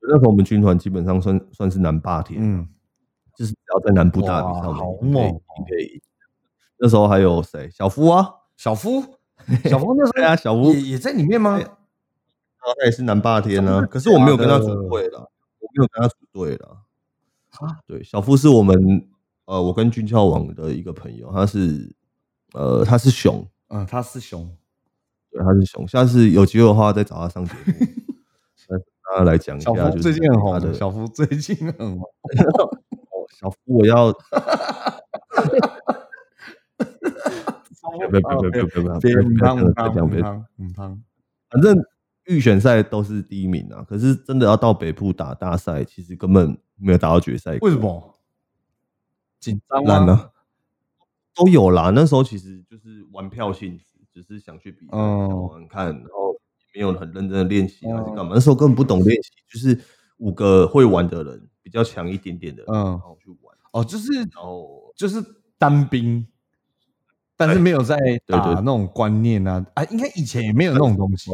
[0.00, 2.66] 那时候我们军团基本上算算是南霸天，嗯，
[3.36, 5.30] 就是只要在南部打比赛，哇好猛
[5.68, 6.00] 可以赢。
[6.78, 7.68] 那时候还有谁？
[7.70, 8.26] 小夫啊，
[8.56, 9.02] 小夫，
[9.68, 11.58] 小夫那时候对啊，小夫也也在里面吗？
[11.58, 15.20] 他也是南霸天啊，可是我没有跟他组队了，
[15.60, 16.80] 我没有跟他组队了。
[17.58, 19.08] 啊对，小夫是我们
[19.44, 21.94] 呃，我跟军校网的一个朋友，他是
[22.54, 24.48] 呃，他是熊，嗯，他是熊，
[25.30, 25.86] 对，他是熊。
[25.88, 27.72] 下次有机会的话，再找他上节目，
[28.68, 29.90] 那大家来讲一下。
[29.90, 32.00] 最近很红的小夫最近很红。
[32.62, 34.12] 哦小夫，我要
[37.88, 41.02] 别别别别别别别别别汤别汤
[41.50, 41.76] 反正
[42.26, 43.84] 预选赛都是第一名啊。
[43.88, 47.58] 可是真的要到北部打大赛，其实根本没有打到决赛。
[47.62, 47.76] 为什？
[47.78, 48.14] 么？
[49.40, 50.30] 紧张烂吗？
[51.36, 51.90] 了，都有啦。
[51.90, 56.34] 那时候其实就是玩票性质，只是想去比赛，嗯想玩看，然后
[56.74, 58.32] 没有很认真的练习还是嗯干嘛。
[58.34, 59.78] 那时候根本不懂练习，就是
[60.18, 65.22] 五个会玩的人比较强一点点的，嗯然后去玩，哦，就是然后就是
[65.58, 66.26] 单兵，
[67.36, 71.30] 但是没有在打那种观念啊啊，应该以前也没有那种东西。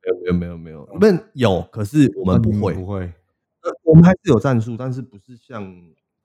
[0.00, 3.00] 没有没有没有没有，不有，可是我们不会，不会。
[3.60, 5.62] 呃我们还是有战术，但是不是像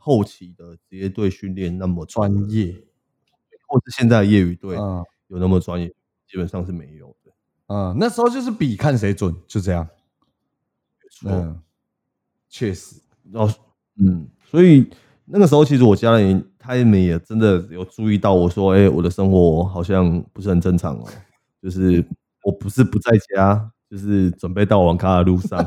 [0.05, 2.75] 后期的职业队训练那么专业，
[3.65, 5.87] 或是现在的业余队嗯有那么专业，
[6.29, 7.31] 基本上是没有的。
[7.67, 9.87] 嗯，那时候就是比看谁准，就这样。
[11.25, 11.61] 嗯，嗯，
[12.49, 12.97] 确实，
[13.31, 13.53] 然后
[13.97, 14.91] 嗯，所以
[15.23, 21.07] 那个时候其实我家人他们也真的有注意到我说，哎、我的生活好像不是很正常哦，
[21.63, 22.05] 就是
[22.43, 25.65] 我不是不在家，就是准备到网咖的路上。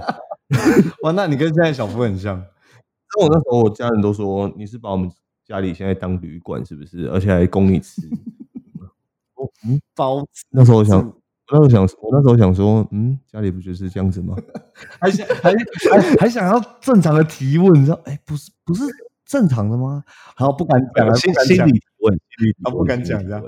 [1.03, 2.45] 哇，那你跟现在小夫很像。
[3.17, 5.11] 那我那时候我家人都说你是把我们
[5.45, 7.09] 家里现在当旅馆是不是？
[7.11, 8.03] 而且还供你吃。
[9.35, 11.13] 我嗯，包子那时候我想，我
[11.53, 14.37] 那时候想，我那时候想说，嗯，家里不就是这样子吗？
[15.01, 15.53] 还想还
[15.91, 18.01] 还还想要正常的提问，你知道？
[18.05, 18.83] 哎，不是不是
[19.25, 20.03] 正常的吗？
[20.37, 23.43] 好，不敢讲，心心理提问，心理提啊不敢讲这样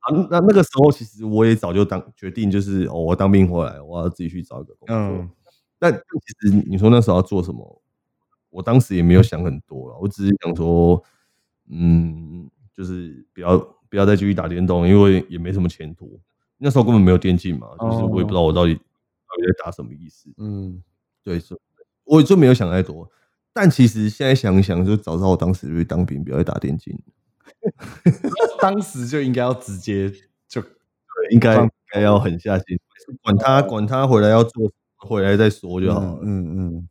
[0.00, 4.96] 啊， 那那个时候其实我也早就当决定，就是哦，我当兵回来，我要自己去找一个工作。
[4.96, 5.30] 嗯
[5.78, 7.82] 但其实你说那时候要做什么，
[8.56, 11.02] 我当时也没有想很多了，我只是想说，
[11.68, 13.58] 嗯，就是不要
[13.90, 16.18] 不要再继续打电动，因为也没什么前途。
[16.56, 20.30] 那时候根本没有电竞嘛，就是我也不知道我到底到底在打什么意思。
[20.38, 20.82] 嗯，
[21.22, 21.54] 对，是，
[22.04, 23.10] 我就没有想太多。
[23.52, 26.98] 但其实现在想一想，就早知道我当时就去当兵，不要再打电竞。
[28.58, 30.10] 当时就应该要直接
[30.48, 30.70] 就对，
[31.30, 32.78] 应该该要狠下心，
[33.22, 36.20] 管他管他回来要做，回来再说就好了。
[36.22, 36.88] 嗯嗯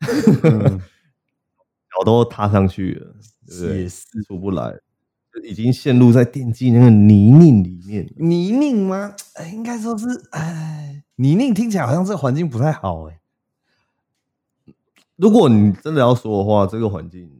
[0.00, 0.80] 嗯，
[1.90, 3.14] 脚都踏上去了，
[3.46, 3.82] 对不对？
[3.82, 4.78] 也是出不来，
[5.44, 8.08] 已经陷入在电竞那个泥泞里面。
[8.16, 9.14] 泥泞吗？
[9.34, 13.20] 哎，应该说是，哎，泥泞听起来好像这个环境不太好，哎，
[15.16, 17.30] 如果你真的要说的话，这个环境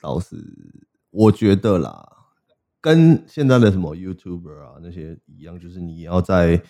[0.00, 0.36] 倒是
[1.10, 2.08] 我觉得啦，
[2.80, 6.62] 跟现在的什么 YouTuber 啊那些一样，就是你要在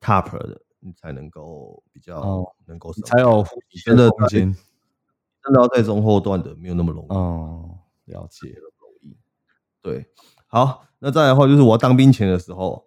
[0.00, 4.54] top 的，你才能够比较哦能够生活才有你真的空间。
[5.42, 7.14] 真的要在中后段的，没有那么容易。
[7.14, 8.72] 哦，了解了。
[8.78, 9.16] 容易。
[9.80, 10.06] 对，
[10.46, 12.84] 好，那再来的话就是我要当兵前的时候，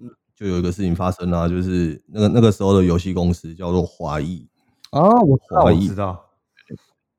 [0.00, 4.48] 嗯就有一个事情发生啦、就是那个那个时候的游戏公司叫做华谊，
[4.90, 6.28] 啊，我知道，我华裔知道。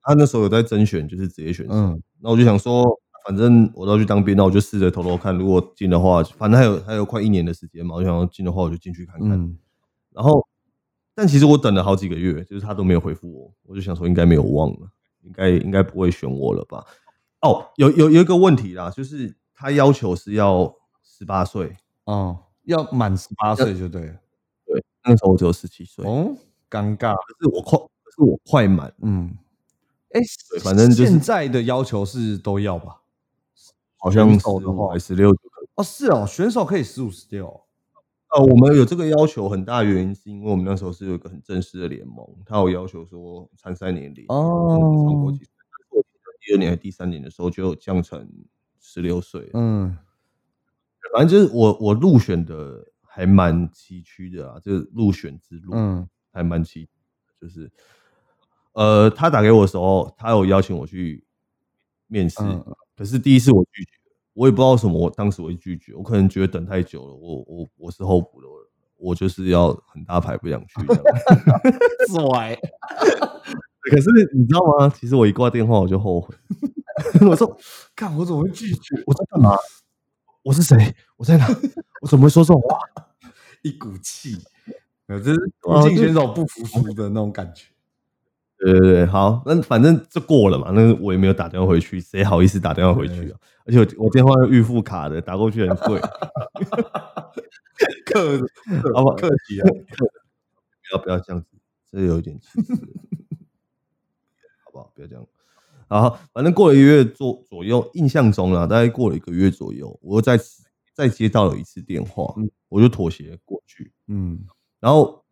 [0.02, 1.72] 他那时候有在甄选，就是职业选手。
[1.74, 2.84] 嗯那我就想说，
[3.26, 9.32] 反正我都要去当兵，那我就试着偷偷看，如果进的话，反正还有还有快一年的时间嘛，我就想要进的话，我就进去看看。
[9.32, 9.58] 嗯
[10.14, 10.46] 然后，
[11.16, 14.90] 但其实我等了好几个月，就是他都没有回复我，我就想说应该没有忘了，
[15.22, 16.86] 应该应该不会选我了吧？
[17.42, 24.14] 哦，有有有一个问题啦，就是他要求是要十八岁，哦，要满十八岁就对了。
[24.66, 26.36] 对，那个时候我只有十七岁，哦，
[26.70, 27.14] 尴尬。
[27.16, 29.36] 可是我快，可是我快满，嗯，
[30.12, 33.02] 哎，对反正就是现在的要求是都要吧？
[33.98, 35.36] 好像选手的话15还十六。
[35.76, 37.62] 哦，是哦，选手可以十五十六。
[38.36, 45.40] 呃，我们有这个要求，很大的原因是因为我们那时候是有一个很正式的联盟，他有要求说参赛年龄哦超过几
[46.46, 48.28] 第二年还是第三年的时候就降成
[48.80, 49.98] 十六岁，嗯。
[51.14, 56.10] 反正就是我我入选的还蛮崎岖的啊，这个入选之路，嗯。
[56.32, 56.90] 还蛮崎
[57.40, 57.72] 就是
[58.72, 61.24] 呃，他打给我的时候，他有邀请我去
[62.08, 62.66] 面试，嗯。
[62.98, 63.92] 可是第一次我拒绝，
[64.34, 68.56] 我也不知道什么，我当时我会拒绝，我可能觉得等太久了，我我我是候补的，我
[69.10, 71.04] 我就是要很大牌，不想去这样。
[72.10, 72.56] 拽，
[73.92, 74.90] 可是你知道吗？
[74.90, 76.34] 其实我一挂电话我就后悔，
[77.30, 77.58] 我说
[77.96, 79.04] 看我怎么会拒绝？
[79.06, 79.56] 我在干嘛？
[80.44, 80.76] 我是谁？
[81.18, 81.48] 我在哪？
[82.02, 82.80] 我怎么会说这种话？
[83.62, 84.38] 一股气，
[85.08, 87.68] 呃，这是电竞选手不服输的那种感觉。
[88.64, 90.72] 对对对，好，那反正就过了嘛。
[90.72, 93.40] 那我也没有打电话回去，谁好意思打电话回去啊？
[93.66, 96.00] 而且我我电话用预付卡的，打过去很贵。
[98.06, 98.38] 客
[98.94, 101.48] 好吧，客气啊，不要不要这样子，
[101.92, 102.74] 这有一点歧视，
[104.66, 104.92] 好不好？
[104.96, 105.26] 不要这样。
[105.88, 110.40] 好，反正过了一个月左左右，印象中啊，大概过了一个月左右，我又再
[110.94, 112.34] 再接到了一次电话，
[112.70, 113.92] 我就妥协过去。
[114.08, 114.46] 嗯
[114.80, 115.23] 然后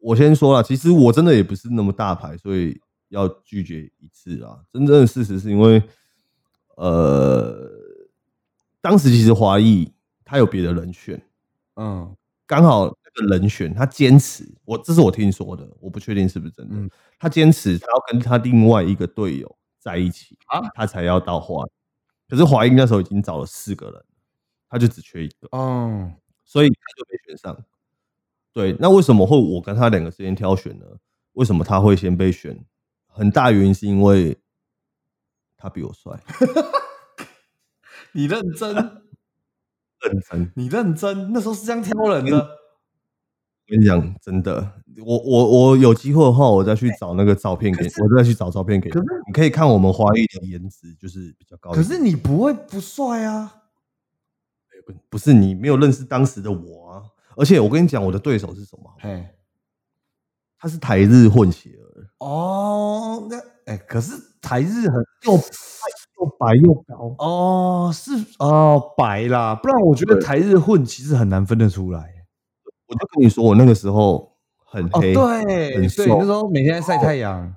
[0.00, 4.58] 我先说了，其实我真的也不是那么大牌，所以要拒绝一次啊。
[4.72, 5.82] 真正的事实是因为，
[6.76, 7.70] 呃，
[8.80, 9.92] 当时其实华裔
[10.24, 11.20] 他有别的人选，
[11.76, 16.74] 嗯刚好那个人选他坚持，我这是我听说的，我不确定是不是真的。
[16.76, 21.62] 嗯他坚持他要跟他另外一个队友在一起啊他才要到华。
[22.28, 24.04] 可是华裔那时候已经找了四个人，
[24.68, 25.48] 他就只缺一个。
[25.50, 26.10] 哦，
[26.44, 27.64] 所以他就没选上。
[28.52, 30.86] 对，那为什么会我跟他两个之间挑选呢？
[31.34, 32.64] 为什么他会先被选？
[33.06, 34.36] 很大原因是因为
[35.56, 36.18] 他比我帅，
[38.12, 38.74] 你认真，
[40.02, 40.52] 认真。
[40.56, 42.38] 你认真，那时候是这样挑人的。
[42.38, 49.06] 我跟你讲，真的，我我我有机会的话，我再去找那个照片给你，我再去找照片给你可是。
[49.26, 51.70] 你可以看我们华裔的颜值就是比较高。
[51.70, 53.56] 可是你不会不帅啊？
[54.86, 56.79] 不不是你没有认识当时的我啊，
[57.40, 58.94] 而且我跟你讲，我的对手是什么？
[59.00, 59.26] 嘿，
[60.58, 64.12] 他是台日混血儿，哦，那哎，可是
[64.42, 67.16] 台日很又又白又高。
[67.18, 72.12] 哦，是哦白啦，不然我觉得台日混其实很难分得出来。
[72.86, 74.36] 我就跟你说，我那个时候
[74.66, 77.56] 很哦，黑，对对，很瘦那时候每天在晒太阳。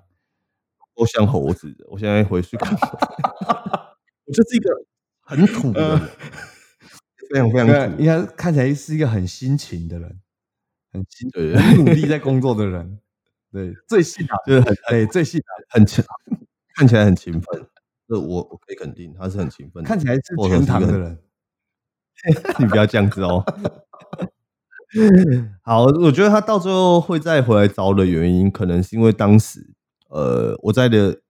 [0.96, 1.76] 都像猴子。
[1.90, 2.72] 我现在回去看，
[4.26, 4.70] 我就是一个
[5.24, 6.10] 很土的人，
[7.34, 8.00] 非常非常。
[8.00, 10.20] 应该看起来是一个很辛勤的人，
[10.92, 13.00] 很辛对很努力在工作的人。
[13.52, 16.04] 对，最细打，就是很对最细打，很勤，
[16.76, 17.66] 看起来很勤奋。
[18.08, 19.88] 这我我可以肯定，他是很勤奋的。
[19.88, 21.20] 看起来是或者是全堂一个很的人。
[22.60, 23.44] 你不要这样子哦。
[25.64, 29.74] 好，我觉得他到最后会再回来找我的原因，可能是因为当时
[30.10, 31.22] 呃我在的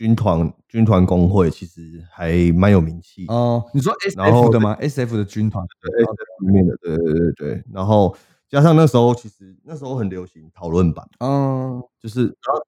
[0.00, 5.62] 军团军团工会其实还蛮有名气哦，你说 S 后 F 的吗？S F 的军团。
[5.78, 7.64] 对 SF 里面的，对对对对。
[7.70, 8.16] 然后
[8.48, 12.62] 加上那时候其实那时候很流行讨论版，嗯，就是然后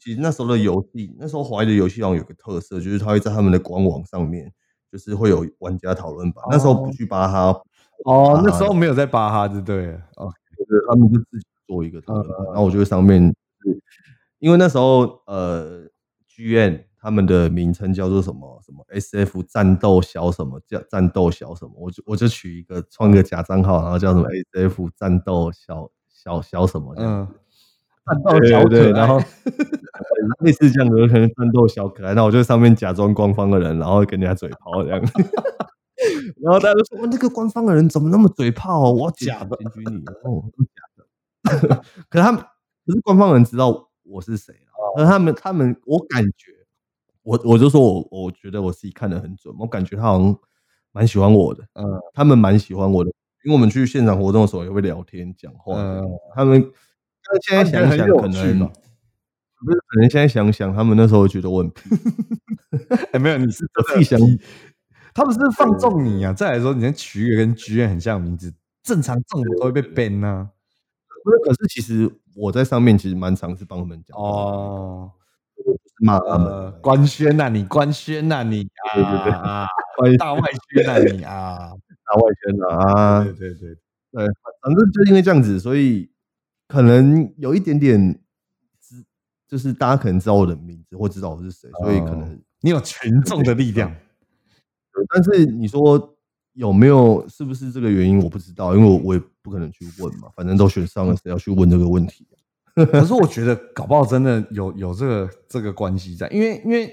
[0.00, 4.52] 其实那时候的游戏，那时候华裔的游戏好像有个特色，就是它会在他们的官网上面，
[4.90, 6.44] 就是会有玩家讨论版。
[6.50, 7.62] 那时候不哦去巴哈，
[8.06, 10.00] 哦，那时啊候没有在巴哈，就对了。
[10.16, 10.28] 哦，
[10.58, 13.32] 就是他们就自己做一个讨论版嗯嗯，然后我就在上面，
[13.64, 13.80] 就是
[14.40, 15.86] 因为那时候呃
[16.42, 27.34] ，GN 他们的名称叫做什么什么 SF 战斗小什么叫战斗小什么，我就我就取一个创一个假账号，然后叫什么 SF 战斗小小小什么这样嗯。，
[28.06, 29.18] 战斗小可爱然后
[30.44, 35.00] 类似这样的，有可能战斗小可爱，那我就在上面假装官方的人，然后跟人家嘴炮这样。
[36.42, 38.92] 然后大家就说：“哇，那个官方的人怎么那么嘴炮、哦？
[38.92, 40.42] 我假的检举你。”哦，
[40.74, 41.76] 假的。
[42.10, 42.40] 可是他们，
[42.84, 44.52] 可是官方人知道我是谁
[44.86, 44.94] 了。
[44.96, 46.52] 可是他们，他们，我感觉，
[47.22, 50.36] 我我就说我，我觉得我自己看得很准，我感觉他好像
[50.92, 53.10] 蛮喜欢我的，嗯他们蛮喜欢我的，
[53.44, 56.02] 因为我们去现场活动的时候也会聊天讲话嗯，
[56.34, 56.72] 他们。
[57.24, 58.58] 但现在想想，可能
[59.60, 61.88] 不是，可能现在想想，他们那时候觉得我很屁，
[63.12, 64.18] 哎，没有，你是我自己想
[65.14, 66.32] 他们是不是放纵你啊。
[66.32, 68.52] 再来说，你先取一个跟剧院很像名字，
[68.82, 70.50] 正常这种都会被 ban 呐。
[71.24, 75.10] 不是，可是其实我在上面其实蛮常是帮他们讲，哦，
[76.00, 79.66] 骂他们呃，官宣呐，你官宣呐， 你啊，
[80.18, 81.70] 大外宣呐，你啊，
[82.04, 83.74] 大外宣呐啊，对对对，
[84.12, 84.26] 对，
[84.62, 86.10] 反正就因为这样子，所以
[86.68, 88.12] 可能有一点点
[88.80, 89.04] 知，
[89.48, 93.94] 就是大家可能知道我的名字或知道我是谁，所以可能哦你有群众的力量。
[95.08, 96.16] 但是你说
[96.52, 102.26] 有没有是不是这个原因，我不知道，因为我我也不可能去问嘛，反正都选上了，谁要去问这个问题？
[102.74, 106.90] 可是我觉得搞不好真的有有这个这个关系在，因为因为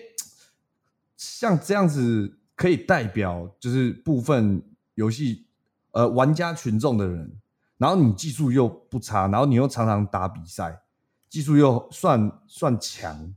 [1.16, 4.62] 像这样子可以代表就是部分
[4.96, 5.46] 游戏
[5.92, 7.32] 呃玩家群众的人，
[7.78, 10.82] 然后你技术又不差，然后你又常常打比赛，
[11.30, 13.34] 技术又算算强，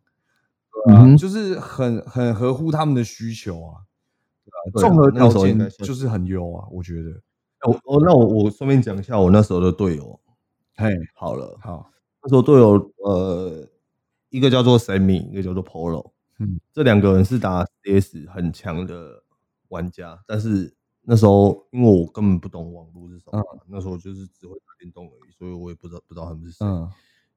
[0.87, 3.87] 对啊嗯就是很很合乎他们的需求啊，
[4.73, 4.89] 对吧？
[4.89, 7.23] 综合条件就是很优啊，我觉得。
[7.67, 10.19] 我我那我我顺便讲一下我那时候的队友，
[10.77, 11.91] 嘿，好了，好，
[12.23, 13.67] 那时候队友呃，
[14.31, 19.23] 一个叫做 Sammy，一个叫做 Polo，嗯这两个人是打 CS 很强的
[19.69, 26.91] 玩家，但是那时候因为我根本不懂网络是什么嘛，那时候就是只会打电动而已，所以我也不知道不知道他们是谁，嗯，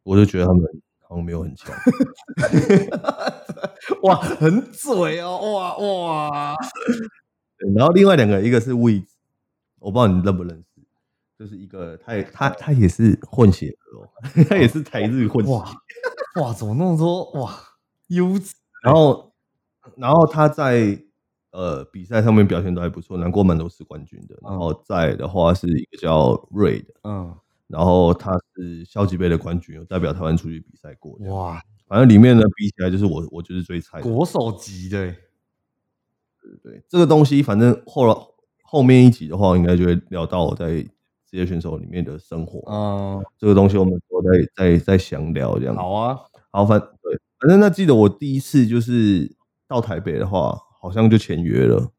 [0.03, 0.63] 我就觉得他们
[1.01, 1.71] 好像没有很强。
[4.01, 6.55] 哇，很嘴哦，哇哇，
[7.59, 9.14] 对然后另外两个，一个是 w 子，
[9.86, 10.81] 我不知道你认不认识，
[11.38, 14.09] 就是一个他也他他也是混血儿哦，
[14.49, 15.71] 他也是台日混血，哇
[16.41, 17.55] 哇，怎么那么多哇
[18.07, 18.55] 优质？
[18.81, 19.31] 然后
[19.95, 20.99] 然后他在
[21.51, 24.36] 呃比赛上面表现都还不错，拿过蛮多次冠军的。
[24.41, 27.36] 然后在的话是一个叫瑞的，嗯，
[27.67, 31.15] 然后他是校级杯的冠军，有代表台湾出去比赛过。
[31.27, 34.03] 哇，哇，反正里面呢比起来就是我我就是最菜的。
[34.03, 35.15] 国手级的欸，
[36.63, 38.15] 对这个东西，反正后来
[38.68, 40.68] 后面一集的话，应该就会聊到我在
[41.30, 42.61] 职业选手里面的生活。
[42.72, 45.76] 嗯，这个东西我们都在在在详聊这样。
[45.76, 46.20] 好啊，
[46.51, 49.34] 好，反对，反正那记得我第一次就是
[49.68, 51.91] 到台北的话，好像就签约了，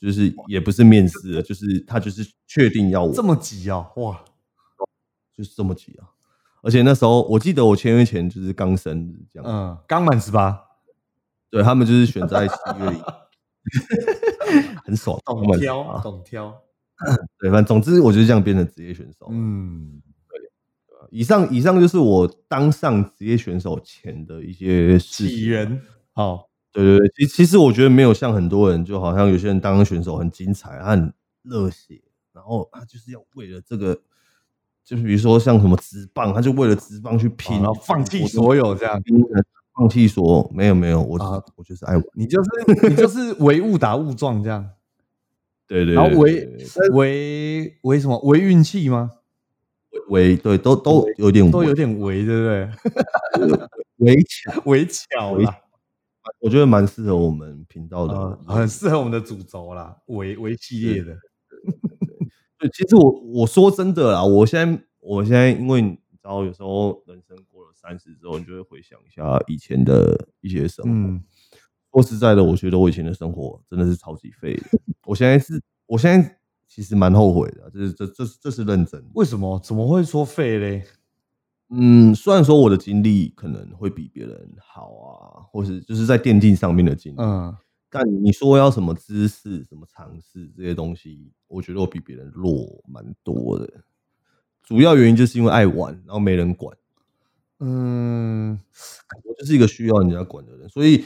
[0.00, 4.20] 就是也不是面试了，就是他就是确定要我，这么急啊，哇，
[5.36, 6.10] 就是这么急啊！
[6.62, 10.60] 而且那时候我记得我签约前就是刚生日这样，嗯，刚满十八，
[11.50, 12.98] 对他们就是选在七月里，
[14.84, 16.54] 很爽，懂挑，啊懂挑，
[17.38, 19.28] 对，反正总之我就是这样变成职业选手。
[19.30, 20.02] 嗯，
[21.10, 25.28] 以上以上就是我当上职业选手前的一些事情。
[25.28, 25.80] 起源，
[26.12, 32.00] 好，对对对，其其实我觉得没有像很多人，就好像有些人当选手很精彩，他很热血，
[32.32, 33.94] 然后他就是要为了这个，
[34.84, 39.00] 就是比如说像什么职棒，他就为了职棒去拼，然后放弃所有这样，
[39.78, 44.68] 放弃说没有没有，我、啊我就是爱玩，你就是你就是唯误打误撞这样，
[45.68, 46.88] 对对对，然后为对对。
[46.90, 48.18] 为为什么？
[48.24, 49.12] 唯运气吗？
[50.08, 53.58] 唯对都都有点都有点唯，对不对？
[53.98, 55.56] 唯巧，唯巧为啦，
[56.40, 61.16] 我觉得蛮适合我们频道的，呃，很适合我们的主轴啦，唯唯系列的，
[62.58, 67.36] 对，其实我我说真的啦，我现在我现在因为你知道，有时候人生
[67.80, 70.90] 三十之后，你就会回想一下以前的一些生活。
[70.90, 71.22] 嗯，
[71.92, 74.64] 说实在的，我觉得我以前的生活真的是超级废的。
[75.04, 79.08] 我现在是，我现在其实蛮后悔的，这是这这这是认真的。
[79.14, 79.58] 为什么？
[79.60, 80.84] 怎么会说废嘞？
[81.70, 87.54] 嗯，虽然说我的经历可能会比别人好啊，或是就是在电竞上面的经历，嗯，
[87.90, 93.70] 但你说要什么知识、什么尝试这些东西，我觉得我比别人弱蛮多的。
[94.62, 96.76] 主要原因就是因为爱玩，然后没人管。
[97.60, 98.58] 嗯，
[99.24, 101.04] 我就是一个需要人家管的人，所以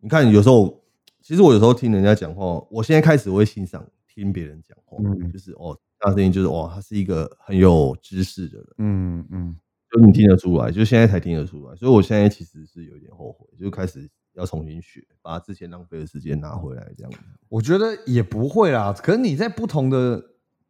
[0.00, 0.82] 你看，有时候
[1.22, 9.56] 其实我有时候听人家讲话，我现在开始会欣赏听别人讲话，嗯就是哦，大声音就是哇，他是一个很有知识的人，嗯嗯，
[9.90, 17.18] 就你听得出来，就现在才听得出来，所以我现在其实是有点后悔，就开始要重新学，把之前浪费的时间拿回来，这样子。
[17.48, 18.92] 我觉得也不会啦。
[18.92, 20.22] 可是你在不同的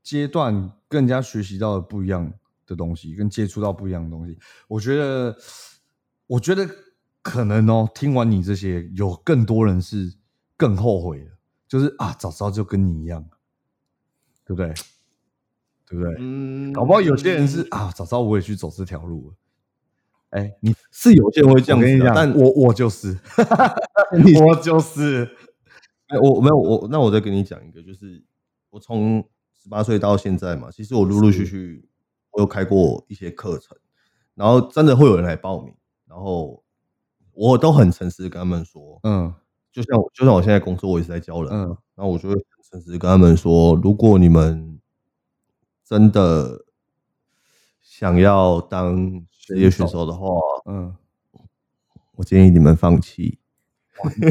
[0.03, 2.33] 阶段跟人家学习到的不一样
[2.69, 4.39] 的东西，跟接触到不一样的东西，
[4.69, 5.37] 我觉得，
[6.29, 6.69] 我觉得
[7.23, 10.14] 可能哦，听完你这些，有更多人是
[10.57, 11.31] 更后悔的，
[11.66, 13.25] 就是啊，早知道就跟你一样，
[14.45, 14.73] 对不对？
[15.89, 16.16] 对不对？
[16.19, 19.35] 嗯搞不好有些人是啊，早知道我也去走这条路了。
[20.31, 23.19] 哎，你是有些人会这样子啊，我跟你讲，但我我就是，
[24.45, 25.25] 我就是，
[26.09, 28.23] 哎我没有我，那我再跟你讲一个，就是
[28.69, 29.27] 我从
[29.62, 31.89] 十八岁到现在嘛，其实我陆陆续续
[32.39, 33.76] 我有开过一些课程，
[34.36, 35.74] 然后真的会有人来报名，
[36.07, 36.62] 然后
[37.32, 39.34] 我都很诚实跟他们说，嗯
[39.72, 44.78] 就像我就像我现在工作，我也是在教人，嗯嗯，然后我就会很诚实跟他们说，如果你们
[45.84, 46.64] 真的
[47.80, 50.28] 想要当职业选手的话，
[50.66, 50.95] 嗯，
[52.14, 53.41] 我建议你们放弃。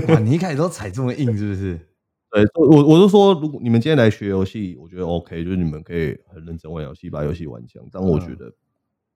[0.08, 1.87] 哇，你一开始都踩这么硬，是不是？
[2.30, 7.82] 对，我我是说，如果你们今天来学游戏，我觉得 OK，就是你们可以很认真玩游戏，把游戏玩强。
[7.92, 8.54] 但我觉嗯得，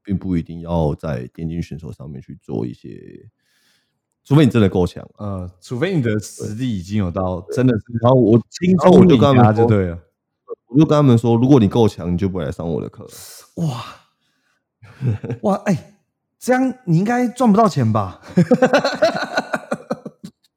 [0.03, 3.29] 并不一定要在电竞选手上面去做一些，
[4.23, 5.05] 除非你真的够强。
[5.17, 9.99] 呃，除非你的实力已经有到真的是然后我轻然后我就跟他们说就对了。
[10.67, 13.05] 我就跟他们说，如果你够强，你就不会来上我的课。
[13.55, 13.83] 哇
[15.41, 15.95] 哇，哎，
[16.39, 18.21] 这样你应该赚不到钱吧？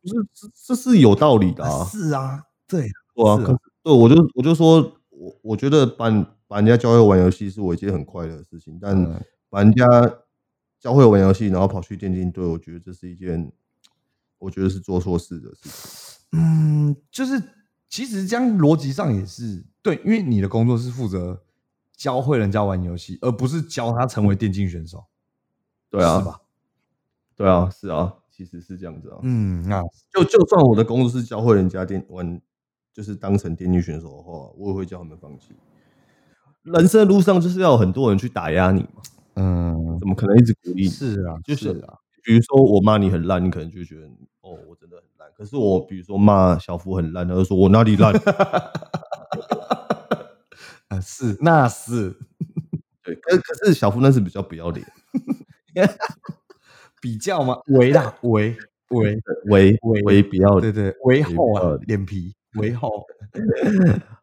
[0.05, 1.85] 不是，这这是有道理的啊。
[1.87, 6.11] 是啊，对，对啊，是啊可对我就我就说，我我觉得把
[6.47, 9.87] 把人家教会玩游戏是我一件很快乐的事情，但嗯把人家
[10.79, 13.51] 教会玩游戏，然后跑去电竞队，我觉得这是一件，
[14.39, 16.39] 我觉得是做错事的事情。
[16.39, 17.43] 嗯，就是
[17.89, 21.43] 其实这样逻辑上也是对，因为你的工作是负责
[21.97, 25.05] 教会人家玩游戏，而不是教他成为电竞选手。
[25.89, 26.41] 对啊，是吧？
[27.37, 29.19] 对啊，是啊，其实是这样子啊。
[29.23, 29.83] 嗯，那
[30.13, 32.41] 就就算我的工作是教会人家电玩，
[32.93, 35.55] 就是当成电竞选手的话，我也会叫他们放弃。
[36.63, 39.03] 人生的路上就是要有很多人去打压你嘛，
[39.37, 40.89] 嗯，怎么可能一直鼓励？
[40.89, 44.07] 是啊，就是啊，比如说我骂你很烂，你可能就会觉得
[44.41, 45.29] 哦，我真的很烂。
[45.37, 48.13] 可是我比如说骂小夫很烂，他就说我哪里烂？
[50.89, 52.17] 啊是，那是
[53.05, 54.87] 对，可可是小夫那是比较不要脸，
[57.05, 58.57] 比较吗，为啦，为
[58.89, 60.73] 为，为为为不要对。
[60.73, 63.05] 对，为厚啊，脸皮为厚。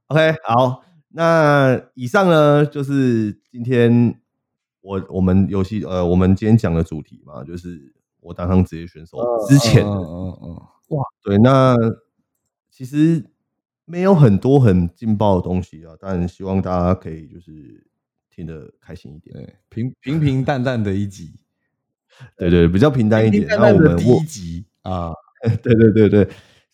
[0.08, 4.20] OK，好，那以上呢就是今天
[4.82, 10.56] 我我们游戏呃，我们今天讲的主题嘛，就是我当上职业选手之前嗯嗯嗯
[10.90, 11.76] 哇，对，那
[12.72, 13.24] 其实
[13.86, 17.88] 没有很多很劲爆的东西啊，但希望大家可以就是
[18.32, 19.36] 听得开心一点。
[19.36, 21.36] 对，平平平淡淡的一集，
[22.38, 23.48] 对对，比较平淡一点。
[23.48, 25.12] 平然后我们第一集啊，
[25.64, 26.28] 对对对对，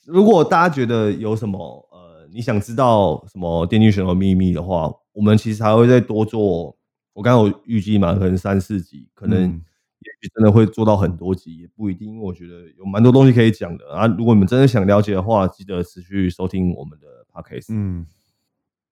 [0.05, 1.59] 如果大家觉得有什么
[1.91, 6.75] 呃，你想知道什么电竞选手秘密的话，我们其实还会再多做。
[7.13, 9.61] 我刚刚有预计嘛，可能三四集，可能嗯
[10.01, 12.09] 也许真的会做到很多集，也不一定。
[12.09, 14.05] 因为我觉得有蛮多东西可以讲的啊。
[14.05, 17.67] 如果你们真的想了解的话，记得持续收听我们的 podcast。
[17.69, 18.05] 嗯，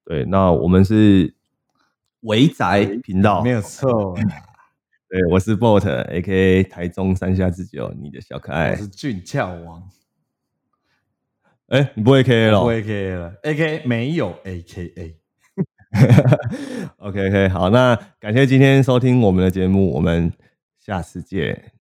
[0.03, 1.35] 对，那我们是
[2.21, 4.17] 维宅频道，没有错，
[5.07, 8.75] 对，我是 Bot，A K A 台中三下之久，你的小可爱我。
[8.75, 9.87] 是俊俏王，
[11.67, 15.15] 哎、你不会 K A 了不 A K 了，A K 没有 A K A。？
[16.97, 20.33] OK OK，好，那感谢今天收听我们的节目，我们
[20.79, 21.71] 下次见。